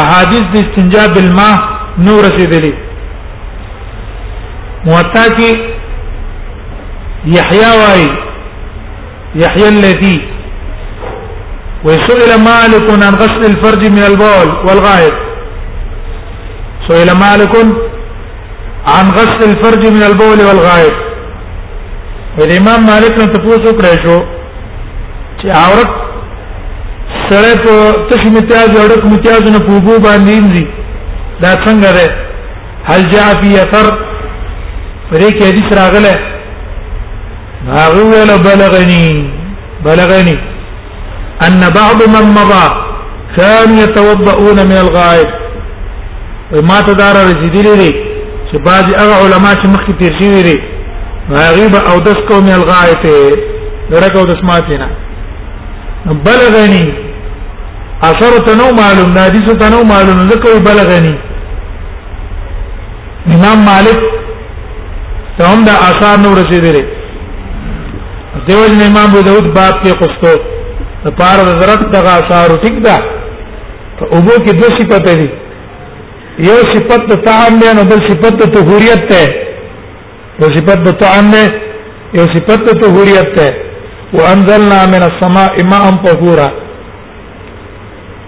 [0.00, 1.56] احادیث د استنجا بالماء
[2.04, 2.72] نو رسیدلې
[4.90, 5.50] موطا کې
[7.36, 8.06] یحیی وای
[9.42, 10.16] یحیی الذی
[11.84, 15.14] وسئل مالك عن غسل الفرج من البول والغائط
[16.88, 17.54] سئل مالك
[18.96, 21.09] عن غسل الفرج من البول والغائط
[22.38, 24.16] ول امام مالک نو تاسو کړی شو
[25.40, 25.92] چې عورت
[27.30, 30.62] سره په تاسو متیاز اورک متیاز نه پوبو باندې دي
[31.42, 32.10] دا څنګه ده
[32.92, 33.90] هل جاء فی اثر
[35.10, 36.14] پرې کې حدیث راغله
[37.72, 39.02] هغه ویل بلغنی
[39.90, 40.36] بلغني
[41.50, 42.70] ان بعض من مضى
[43.36, 45.26] كانوا يتوضؤون من الغائب
[46.58, 47.92] وما تدار رسیدلی دي
[48.52, 50.58] چې بعض هغه علما چې مخکې تیر شوی دي
[51.36, 53.02] غریب او دس کو من الغایت
[53.90, 54.88] درکو دس ماتینا
[56.28, 56.84] بلغنی
[58.08, 61.14] اثر تنو معلوم نادیس تنو معلوم ذکر بلغنی
[63.36, 63.98] امام مالک
[65.38, 66.84] ته هم دا آثار نو رسیدلې
[68.48, 70.34] دیو جن امام ابو داود باب کې قصتو
[71.04, 72.96] د پار حضرت دغه آثار ټیک ده
[73.98, 75.28] په اوبو کې دوه صفات دي
[76.48, 79.24] یو صفت ته تعام دی نو بل صفت ته حریت ته
[80.42, 81.42] یو صفت د طعام ده
[82.18, 83.48] یو صفت د طهوریت ده
[84.20, 86.48] وانزلنا من السماء ماء طهورا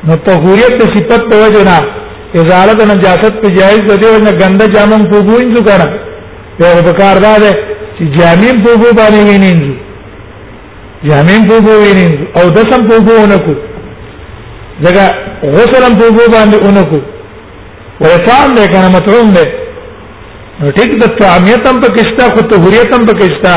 [0.09, 1.79] نو طهوریت د صفت په وجه نه
[2.41, 5.89] ازالت نجاست په جایز ده او نه ګنده جامم په ګوین څه کړه
[6.65, 7.53] یو بکار ده ده
[7.97, 9.53] چې جامم په ګو باندې ویني
[11.09, 12.07] جامم په ګو ویني
[12.39, 13.55] او دسم په ګو نه کو
[14.85, 15.05] ځکه
[15.57, 16.99] غسلم په ګو باندې اونکو
[18.07, 19.45] ویفام ده کنه مطعوم ده
[20.61, 23.53] نو ټیک د تعمیت هم پکشتا خو طهوریت هم پکشتا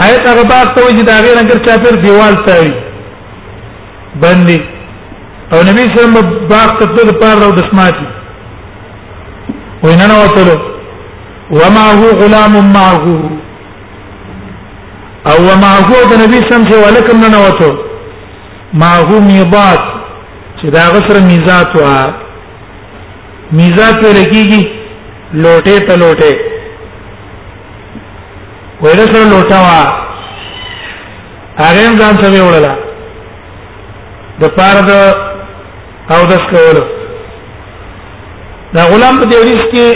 [0.00, 2.72] حیات هغه باغ ته وځي دا غیر انګر چاپیر دیوال تاړي
[4.22, 4.58] باندې
[5.52, 8.06] او نبی صلی الله علیه وسلم باغ ته د پاره او د سماعتي
[9.84, 10.54] ویننه وته
[11.50, 13.18] ومعه غلام معه
[15.32, 17.78] او ومعه د نبی سم چې ولکم نه نوته
[18.84, 19.82] معه میضات
[20.60, 21.92] چې دا غسر میزات وه
[23.56, 24.68] میزات پر لګيږي
[25.32, 26.30] لوټه ته لوټه
[28.82, 29.78] وایره سره لوټه وا
[31.60, 32.74] هغه هم ځان سمې وړلا
[34.40, 34.92] د پاره د
[36.14, 36.84] او د سکولو
[38.74, 39.88] دا غلام په دې کې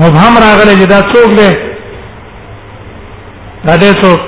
[0.00, 1.50] مبهم راغلی چې دا څوک دی
[3.66, 4.20] دا دې څوک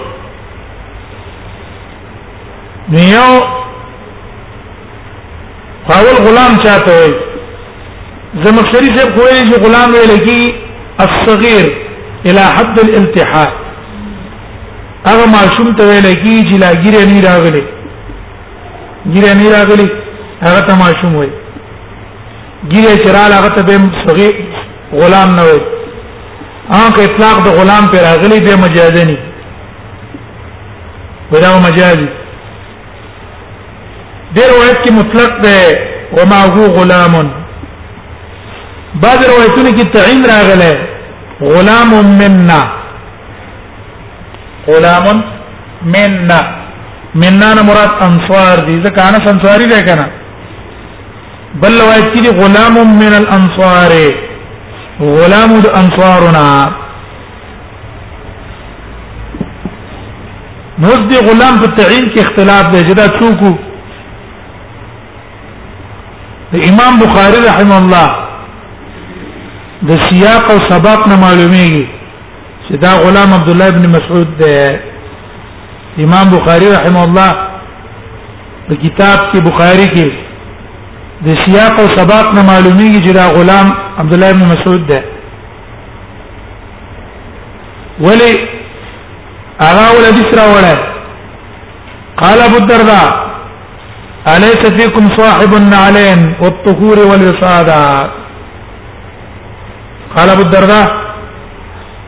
[2.95, 3.29] نیو
[5.89, 7.11] فاول غلام چاته وي
[8.45, 10.39] زمخشري سے کوئی جو غلام ویل کی
[11.05, 11.67] الصغير
[12.27, 13.51] الى حد الالتحاء
[15.09, 17.63] هغه معصوم ته ویل کی چې لا ګیره نه راغلي
[19.15, 19.87] ګیره نه راغلي
[20.47, 21.29] هغه ته معصوم وي
[22.73, 23.79] ګیره چرال هغه ته به
[24.09, 24.35] صغير
[25.05, 25.59] غلام نه وي
[26.69, 29.19] هغه اطلاق د غلام پر راغلي به مجازني
[31.33, 32.13] ودا مجازي
[34.37, 35.55] دې روایت کې مطلق ده
[36.17, 37.15] و ما هو غلام
[39.03, 40.73] بعض روایتونو کې تعین راغله
[41.53, 42.59] غلام منا
[44.69, 45.21] غلام
[45.95, 46.41] منا
[47.23, 50.05] منا نه مراد انصار دي ځکه انا انصاری ده کنه
[51.65, 53.93] بل روایت کې غلام من الانصار
[55.01, 56.49] غلام د انصارنا
[60.79, 63.59] نو دې غلام په تعین کې اختلاف دی جدا څوک
[66.63, 68.09] امام بخاری رحم الله
[69.89, 71.85] د سیاق او سباق نه معلومیږي
[72.69, 74.79] چې دا غلام عبد الله ابن مسعود دی
[76.05, 77.33] امام بخاری رحم الله
[78.69, 80.13] په کتاب کې بخاری کې
[81.27, 83.67] د سیاق او سباق نه معلومیږي چې دا غلام
[83.99, 84.99] عبد الله ابن مسعود دی
[88.07, 88.33] ولی
[89.61, 90.81] اغا ول حدیث راوړل
[92.17, 93.24] قال ابو الدرداء
[94.33, 97.81] الیس فیکم صاحب النعلین والطهور والوصادا
[100.17, 100.87] قال ابو الدرداء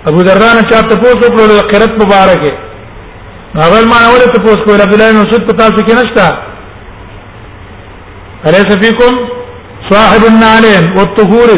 [0.06, 2.42] ابو الدرداء نے چاپ تپوس کو لو قرت مبارک
[3.64, 6.26] اول ما اول تپوس کو عبد الله بن مسعود پتا سے کہ نشتا
[8.48, 9.12] الیس فیکم
[9.92, 11.48] صاحب النعلین والطهور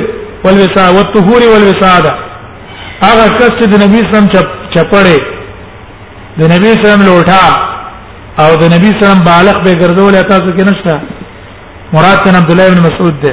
[0.44, 2.12] والوصادا والطهور والوصادا
[3.02, 5.18] هغه کس چې د نبی سم چپړې
[6.42, 7.48] د نبی سم لوټه
[8.42, 10.94] او د نبی سره بالغ به ګرځول تاسو کې نشته
[11.94, 13.32] مراد تن عبد الله بن مسعود ده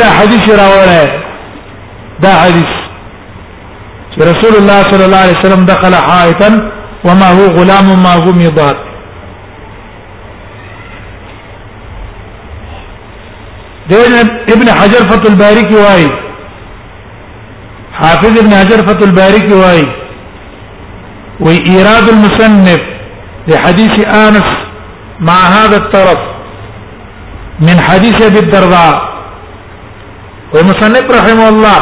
[0.00, 1.10] دا حدیث راوړل
[2.24, 2.72] دا حدیث
[4.30, 6.50] رسول الله صلى الله عليه وسلم دخل حائطا
[7.06, 8.78] وما هو غلام ما هو مضاد
[13.90, 14.14] دین
[14.54, 16.08] ابن حجر فتح الباری کی وائی
[18.02, 19.86] حافظ ابن حجر فتح الباری کی وائی
[21.40, 22.80] وإيراد المصنف
[23.48, 24.44] لحديث آنس
[25.20, 26.18] مع هذا الطرف
[27.60, 29.08] من حديث أبي الدرداء
[30.54, 31.78] ومصنف رحمه الله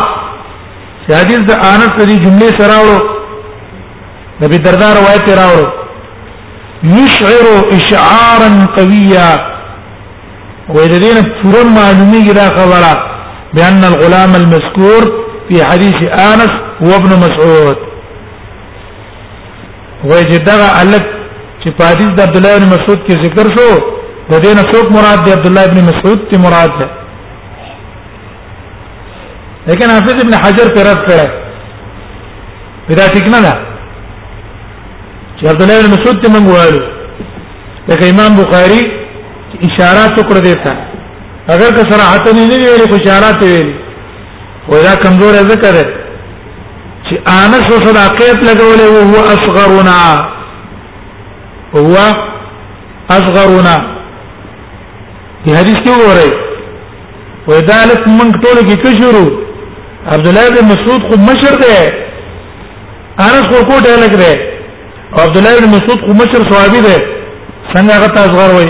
[1.06, 3.00] في حديث آنس دي جملة سراوله
[4.42, 5.72] أبي الدرداء رواية راوله
[6.84, 9.56] يشعر إشعارا قويا
[10.68, 12.96] ويدين فرما معلومي إذا خبره
[13.54, 15.02] بأن الغلام المذكور
[15.48, 16.50] في حديث آنس
[16.86, 17.76] هو ابن مسعود
[20.08, 21.06] وای چې دا الک
[21.62, 23.68] چې په حدیث د عبد الله بن مسعود کې ذکر شو
[24.30, 26.86] د دې نه څوک مراد دی عبد الله بن مسعود ته مراد ده
[29.68, 31.30] لیکن حافظ ابن حجر پر رد کړه
[32.88, 33.54] پیدا ټیک نه ده
[35.38, 36.80] چې عبد الله بن مسعود ته موږ وایو
[37.90, 38.80] لکه امام بخاری
[39.66, 40.72] اشاره تو کړ دیتا
[41.56, 43.74] اگر که صراحت نه ویلي خو اشاره ته ویلي
[44.70, 45.95] وای دا کمزور ذکر ده
[47.08, 50.00] چې انس صداقت لګولې او هو اصغرنا
[51.74, 51.94] هو
[53.18, 53.74] اصغرنا
[55.44, 56.26] په حدیث کې وره
[57.50, 59.28] وذالک موږ ټول کې څه شروع
[60.16, 61.72] عبد الله بن مسعود خو مشر دی
[63.18, 64.34] انس خو کوټه لګ دی
[65.26, 66.98] عبد الله بن مسعود خو مشر صحابي دی
[67.72, 68.68] څنګه هغه اصغر وای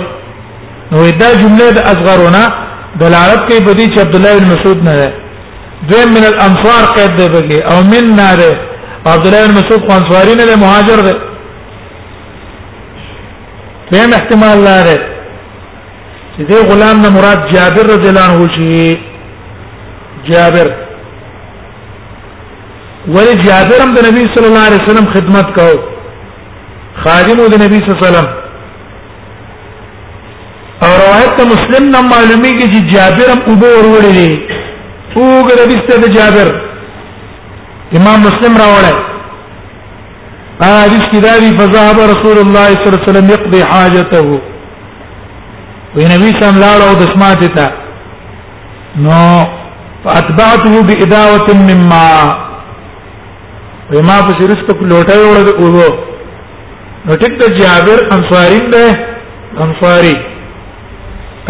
[0.95, 2.43] نو دا جمله د اصغرنا
[3.01, 5.15] دلالت کوي په دې چې عبد الله بن مسعود نه دی
[5.85, 8.41] دویم من الانصار قید دی بګي او من نار
[9.13, 11.15] عبد الله بن مسعود انصاری نه مهاجر دی
[13.91, 14.97] دویم احتمال لاره
[16.37, 18.99] چې دې غلام نه مراد جابر رضی الله عنه شي
[20.31, 20.69] جابر
[23.09, 25.77] ولی جابر هم د نبی صلی الله علیه وسلم خدمت کاو
[27.05, 28.31] خادم د نبی صلی الله علیه وسلم
[30.85, 34.65] او روایت مسلم نم معلومی کی چې جابر هم اوبه ورولې
[35.21, 36.49] اوګ د بیسته د جابر
[37.99, 38.97] امام مسلم راوړل
[40.85, 44.19] حدیث کی داری فذهب رسول الله صلی الله علیه وسلم يقضي حاجته
[45.95, 47.67] و نبی سم لاړو د سماعت ته
[49.07, 49.21] نو
[50.05, 52.23] فاتبعته بإداوة من ماء
[53.95, 55.89] وما پس رزق لوټه وړ وو
[57.07, 58.87] نو ټیک د جابر انصاری ده
[59.67, 60.17] انصاری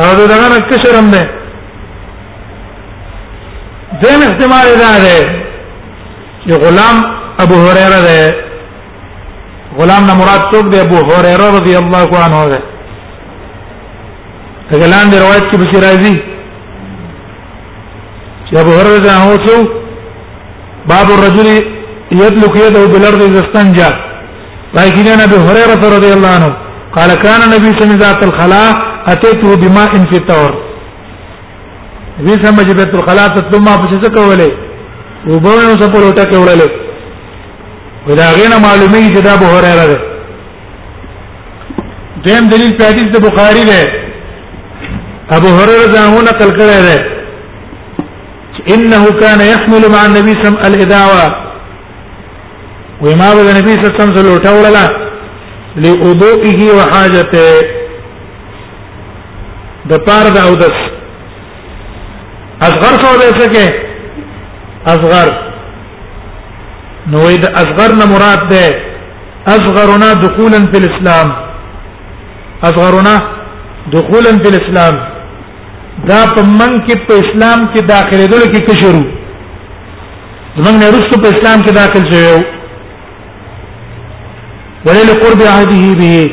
[0.04, 1.24] او دغه نه کشرم ده
[4.02, 5.18] دیم احتمال دا ده
[6.46, 6.96] چې غلام
[7.42, 8.34] ابو هريره ده
[9.78, 12.58] غلام نه مراد څوک دی ابو هريره رضی الله عنه ده
[14.72, 16.14] هغه لاندې روایت کې بشیر راځي
[18.50, 19.56] چې ابو هريره ده هو څو
[20.88, 21.46] باب الرجل
[22.12, 23.90] يدلك يده بالارض اذا استنجى
[24.74, 26.52] لكن انا ابو هريره رضي الله عنه
[26.96, 28.70] قال كان النبي صلى الله عليه وسلم ذات الخلاء
[29.12, 30.65] اتيته بماء في التور
[32.24, 34.50] دې سم چې بیت الخلا ته ته ما پوښتنه کولې
[35.28, 36.68] او به نو څه په لوټه کې وړلې
[38.08, 39.98] ودا غینا معلومه چې دا ابو هريره ده
[42.26, 43.80] دیم دلیل په حدیث د بخاری ده
[45.40, 46.98] ابو هريره ځانو نقل کړی ده
[48.74, 51.24] انه كان يحمل مع النبي صلى الله عليه وسلم الاداوه
[53.04, 54.86] وما بده النبي صلى الله عليه وسلم لوټه وړلا
[55.76, 57.46] لوضوئه وحاجته
[59.90, 60.78] د پاره د اودس
[62.64, 63.68] اصغر څه ده څه کې
[64.94, 65.28] اصغر
[67.12, 68.66] نو اذا اصغر نه مراد ده
[69.56, 71.28] اصغرنا دخولا في الاسلام
[72.68, 73.14] اصغرنا
[73.94, 74.94] دخولا في الاسلام
[76.08, 79.04] دا په من کې په اسلام کې داخله دل کې کشرو
[80.56, 82.42] زمنګ نه رسو په اسلام کې داخل شوی
[84.86, 86.30] ولې لقرب عهده به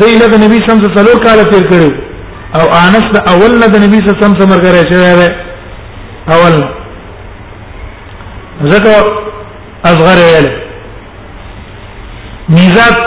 [0.00, 1.92] دې له نبی سم سره کال تیر کړو
[2.60, 5.47] او انس د اول نه د نبی سم سره مرګ راځي
[6.34, 6.64] اول
[8.68, 8.96] زکه
[9.84, 10.48] اصغر ویل
[12.48, 12.98] میزات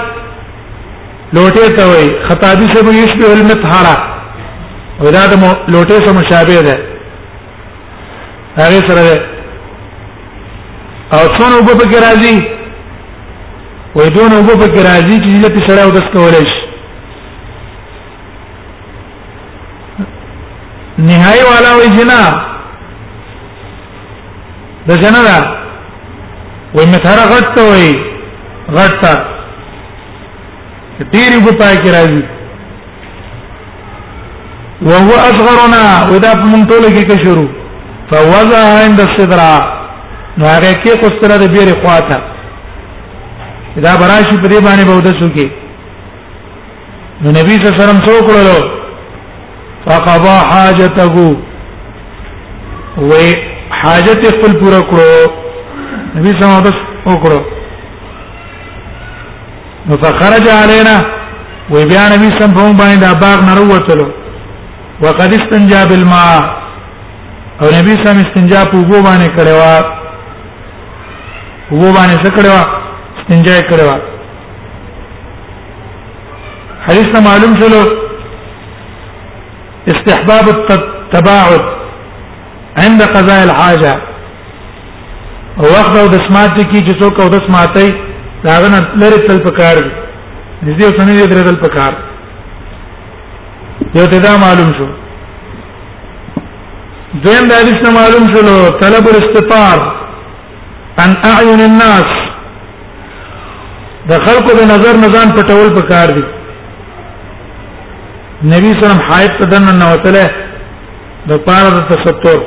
[1.33, 3.95] لوټه ته وي خطابي سم يشبه المطهرة
[4.99, 5.33] ودا د
[5.67, 6.77] لوټه سم مشابه ده
[8.57, 9.17] هغه سره ده
[11.15, 12.47] او څونه وګ په راځي
[13.95, 16.61] وې دون وګ په راځي چې لته سره او دستولې شي
[20.99, 22.21] نهایي والا وې جنا
[24.87, 25.37] د جنرا
[26.75, 27.89] وې مټره غټه وې
[28.77, 29.13] غټه
[31.11, 32.23] ډېری په پای کې راځي
[34.89, 37.49] وهو اصغرنا ودا من ټول کې کې شروع
[38.09, 39.41] فوضع عند الصدر
[40.37, 42.17] نو هغه کې کو ستره د بیره خواته
[43.85, 45.47] دا براشي په دې باندې بوده شو کې
[47.21, 48.57] نو نبی صلی الله علیه وسلم څو کړلو
[49.85, 51.05] فقضى حاجته
[52.95, 55.09] وې حاجت خپل پورا کړو
[56.15, 57.39] نبی سم بس وکړو
[59.89, 60.95] نو فخرج علينا
[61.73, 64.05] و بیا نبی سم په باندې د باغ نه وروتلو
[65.05, 66.39] وقد استنجا بالماء
[67.61, 69.75] او نبی سم استنجا په وګو باندې کړوا
[71.71, 72.61] وګو باندې څه کړوا
[73.19, 73.95] استنجا یې کړوا
[76.87, 77.81] حدیث معلوم شلو
[79.91, 81.69] استحباب التباعد
[82.77, 83.93] عند قضاء الحاجه
[85.57, 87.87] وخت او د سمات کی چې څوک او د سماتي
[88.43, 91.93] داغه نه لري تل پکار دي دې څنګه دې تل پکار
[93.95, 94.87] یو ته دا معلوم شو
[97.23, 99.81] دیم د حدیث معلوم شلو طلب الاستطار
[101.05, 102.09] ان اعین الناس
[104.11, 106.23] د خلقو د نظر نزان پټول پکار دي
[108.55, 110.25] نبی سلام حایت ته دنه نوتله
[111.29, 112.41] د پاره د تستور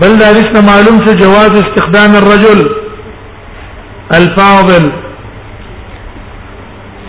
[0.00, 2.60] بل دارسنا معلوم شو جواز استخدام الرجل
[4.18, 4.84] الفاضل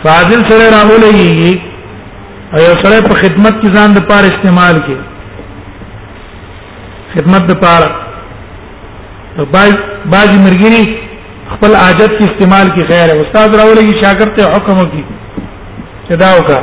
[0.04, 1.52] فاضل سره راولېږي
[2.52, 4.96] او یو سره په خدمت کې ځان د پاره استعمال کې
[7.14, 7.90] خدمت د پاره
[9.54, 9.72] باج
[10.16, 10.84] باج مرګري
[11.54, 15.02] خپل عادت کې استعمال کې خیر استاد راولېږي شاګرد ته حکم کوي
[16.10, 16.62] صدا وکړه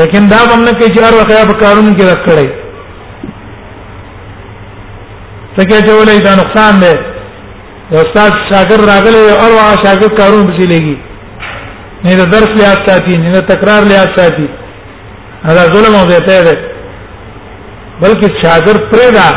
[0.00, 2.48] لیکن دا هم نه کوي چې هر وخت یا په کارونو کې راکړي
[5.56, 6.94] څنګه چې ولې دا نقصان دی
[7.92, 10.96] یو استاد شاګرد راغلی او هغه شاګرد کارونه پسې لګي
[12.04, 14.46] نه دا درس لیا ساتي نه تکرار لیا ساتي
[15.58, 16.54] دا ظلم او زیاته ده
[18.02, 19.28] بلکې شاګرد پرې دا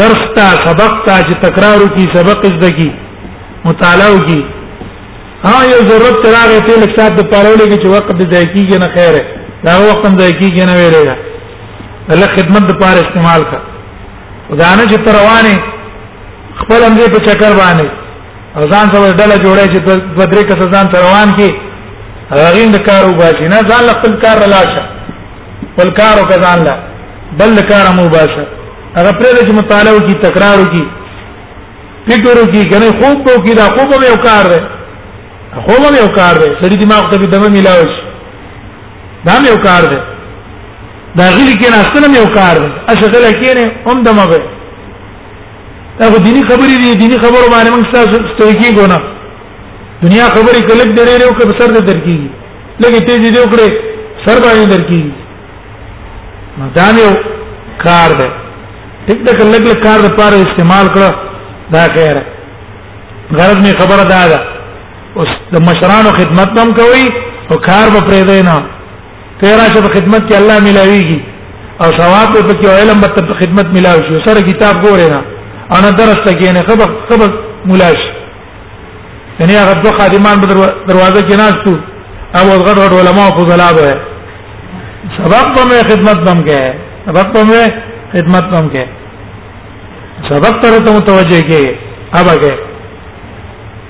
[0.00, 2.88] درس تا سبق تا چې تکرار کی سبق زده کی
[3.68, 4.40] مطالعه کی
[5.46, 8.88] ها یو ضرورت راغی ته لکتاب د پرولې کې چې وخت د ځای کیږي نه
[8.96, 9.22] خیره
[9.66, 11.14] دا وخت هم ځای کیږي نه ویلې دا
[12.14, 13.75] الله خدمت د پاره استعمال کړه
[14.54, 15.54] ځان چې روانه
[16.60, 17.86] خپل هم دې په چکر باندې
[18.72, 19.78] ځان سره ډله جوړه چې
[20.18, 21.48] په درې کس ځان روان کی
[22.30, 24.82] هغه د کار وباسي نه ځان خپل کار رلاشه
[25.74, 26.74] خپل کار او ځان لا
[27.38, 28.44] بل کار مو باشه
[28.96, 30.82] هغه پرې د مطالعه کی تکرار کی
[32.08, 34.60] فکر کی کنه خوب کو کی دا خوب به کار دی
[35.66, 37.88] خوب به کار دی سړي دماغ ته به دمه ملاوي
[39.26, 40.00] دا مې کار دی
[41.18, 42.56] دا غلی کې نه اصله یو کار
[42.92, 44.38] اشغل کې نه هم دمه به
[46.00, 48.98] دا خو دینی خبرې دي دینی خبرو باندې موږ تاسو ستوي ګونه
[50.02, 52.30] دنیا خبرې کله درې ورو کې سر دې درکېږي
[52.80, 53.70] لکه تیز دې وکړې
[54.26, 55.12] سر باندې درکېږي
[56.58, 57.12] نو دا یو
[57.84, 58.28] کار دی
[59.08, 61.14] ټیک دا کله کار لپاره استعمال کړه
[61.70, 62.16] دا خیر
[63.38, 64.38] غرض می خبره دا ده
[65.20, 67.04] اوس د مشرانو خدمت هم کوي
[67.50, 68.56] او کار به پرې دی نه
[69.40, 71.18] ته راشه په خدمت کې الله ملاويږي
[71.82, 75.20] او ثواب په کې علم په خدمت ملاوي شي سره کتاب ګورې نه
[75.76, 77.28] انا درس ته کې نه خبر خبر
[77.70, 78.00] ملاش
[79.40, 80.46] یعنی هغه دوه خادمان په
[80.88, 81.74] دروازه کې ناشتو
[82.38, 83.88] او غټ غټ علما او فضلا به
[85.18, 86.74] سبق په مې خدمت بم کې
[87.06, 87.72] سبق په مې
[88.14, 88.84] خدمت بم کې
[90.30, 91.62] سبق تر ته متوجه کې
[92.20, 92.54] ابا کې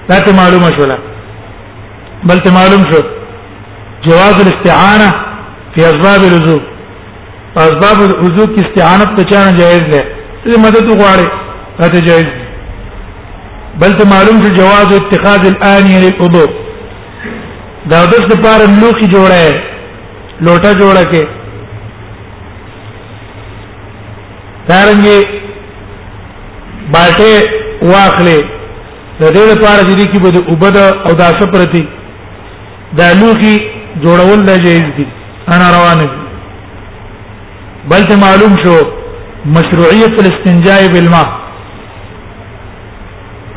[0.08, 0.98] دا ته معلومه شولا
[2.28, 3.00] بل ته معلوم شو
[4.08, 5.08] جواز الاستعانه
[5.76, 6.56] په اسباب رزو
[7.54, 10.02] په اسباب رزو کې استعانت ته چانه جایز ده
[10.46, 11.26] دې مدد وغواړي
[11.94, 12.28] ته جایز
[13.80, 16.48] بل ته معلوم چې جواز اتخاذ الانيه للوضوء
[17.90, 19.52] دا د څه لپاره لوخي جوړه ہے
[20.46, 21.24] لوټه جوړه کې
[24.68, 25.20] دارنګي
[26.92, 27.34] بالټه
[27.92, 28.38] واخلې
[29.20, 31.86] د دې لپاره چې کی بده وبد او داسه پرتی
[32.98, 33.54] د لوخي
[34.04, 35.08] جوړول د جایز دي
[35.54, 36.00] انا روان
[37.90, 38.76] بل ته معلوم شو
[39.56, 41.26] مشروعیت الاستنجاء بالماء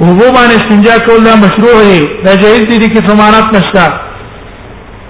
[0.02, 3.86] وبو باندې استنجاء کول دا مشروع دی دا جایز دي کې ضمانت نشته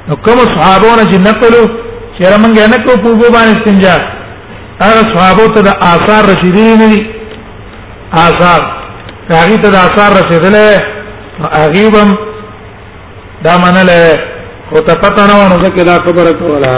[0.10, 1.62] نو کوم صحابو نه چې نقلو
[2.18, 4.02] چې رمنګ نه کو په باندې استنجاء
[4.82, 7.06] هغه صحابو ته د آثار رسیدلي نه دي
[8.24, 8.62] آثار
[9.30, 10.84] هغه ته د آثار رسیدلې
[11.60, 12.16] هغه هم
[13.44, 14.16] دا منله
[14.72, 16.74] او ته پته نه ونه ځکه دا خبره کوله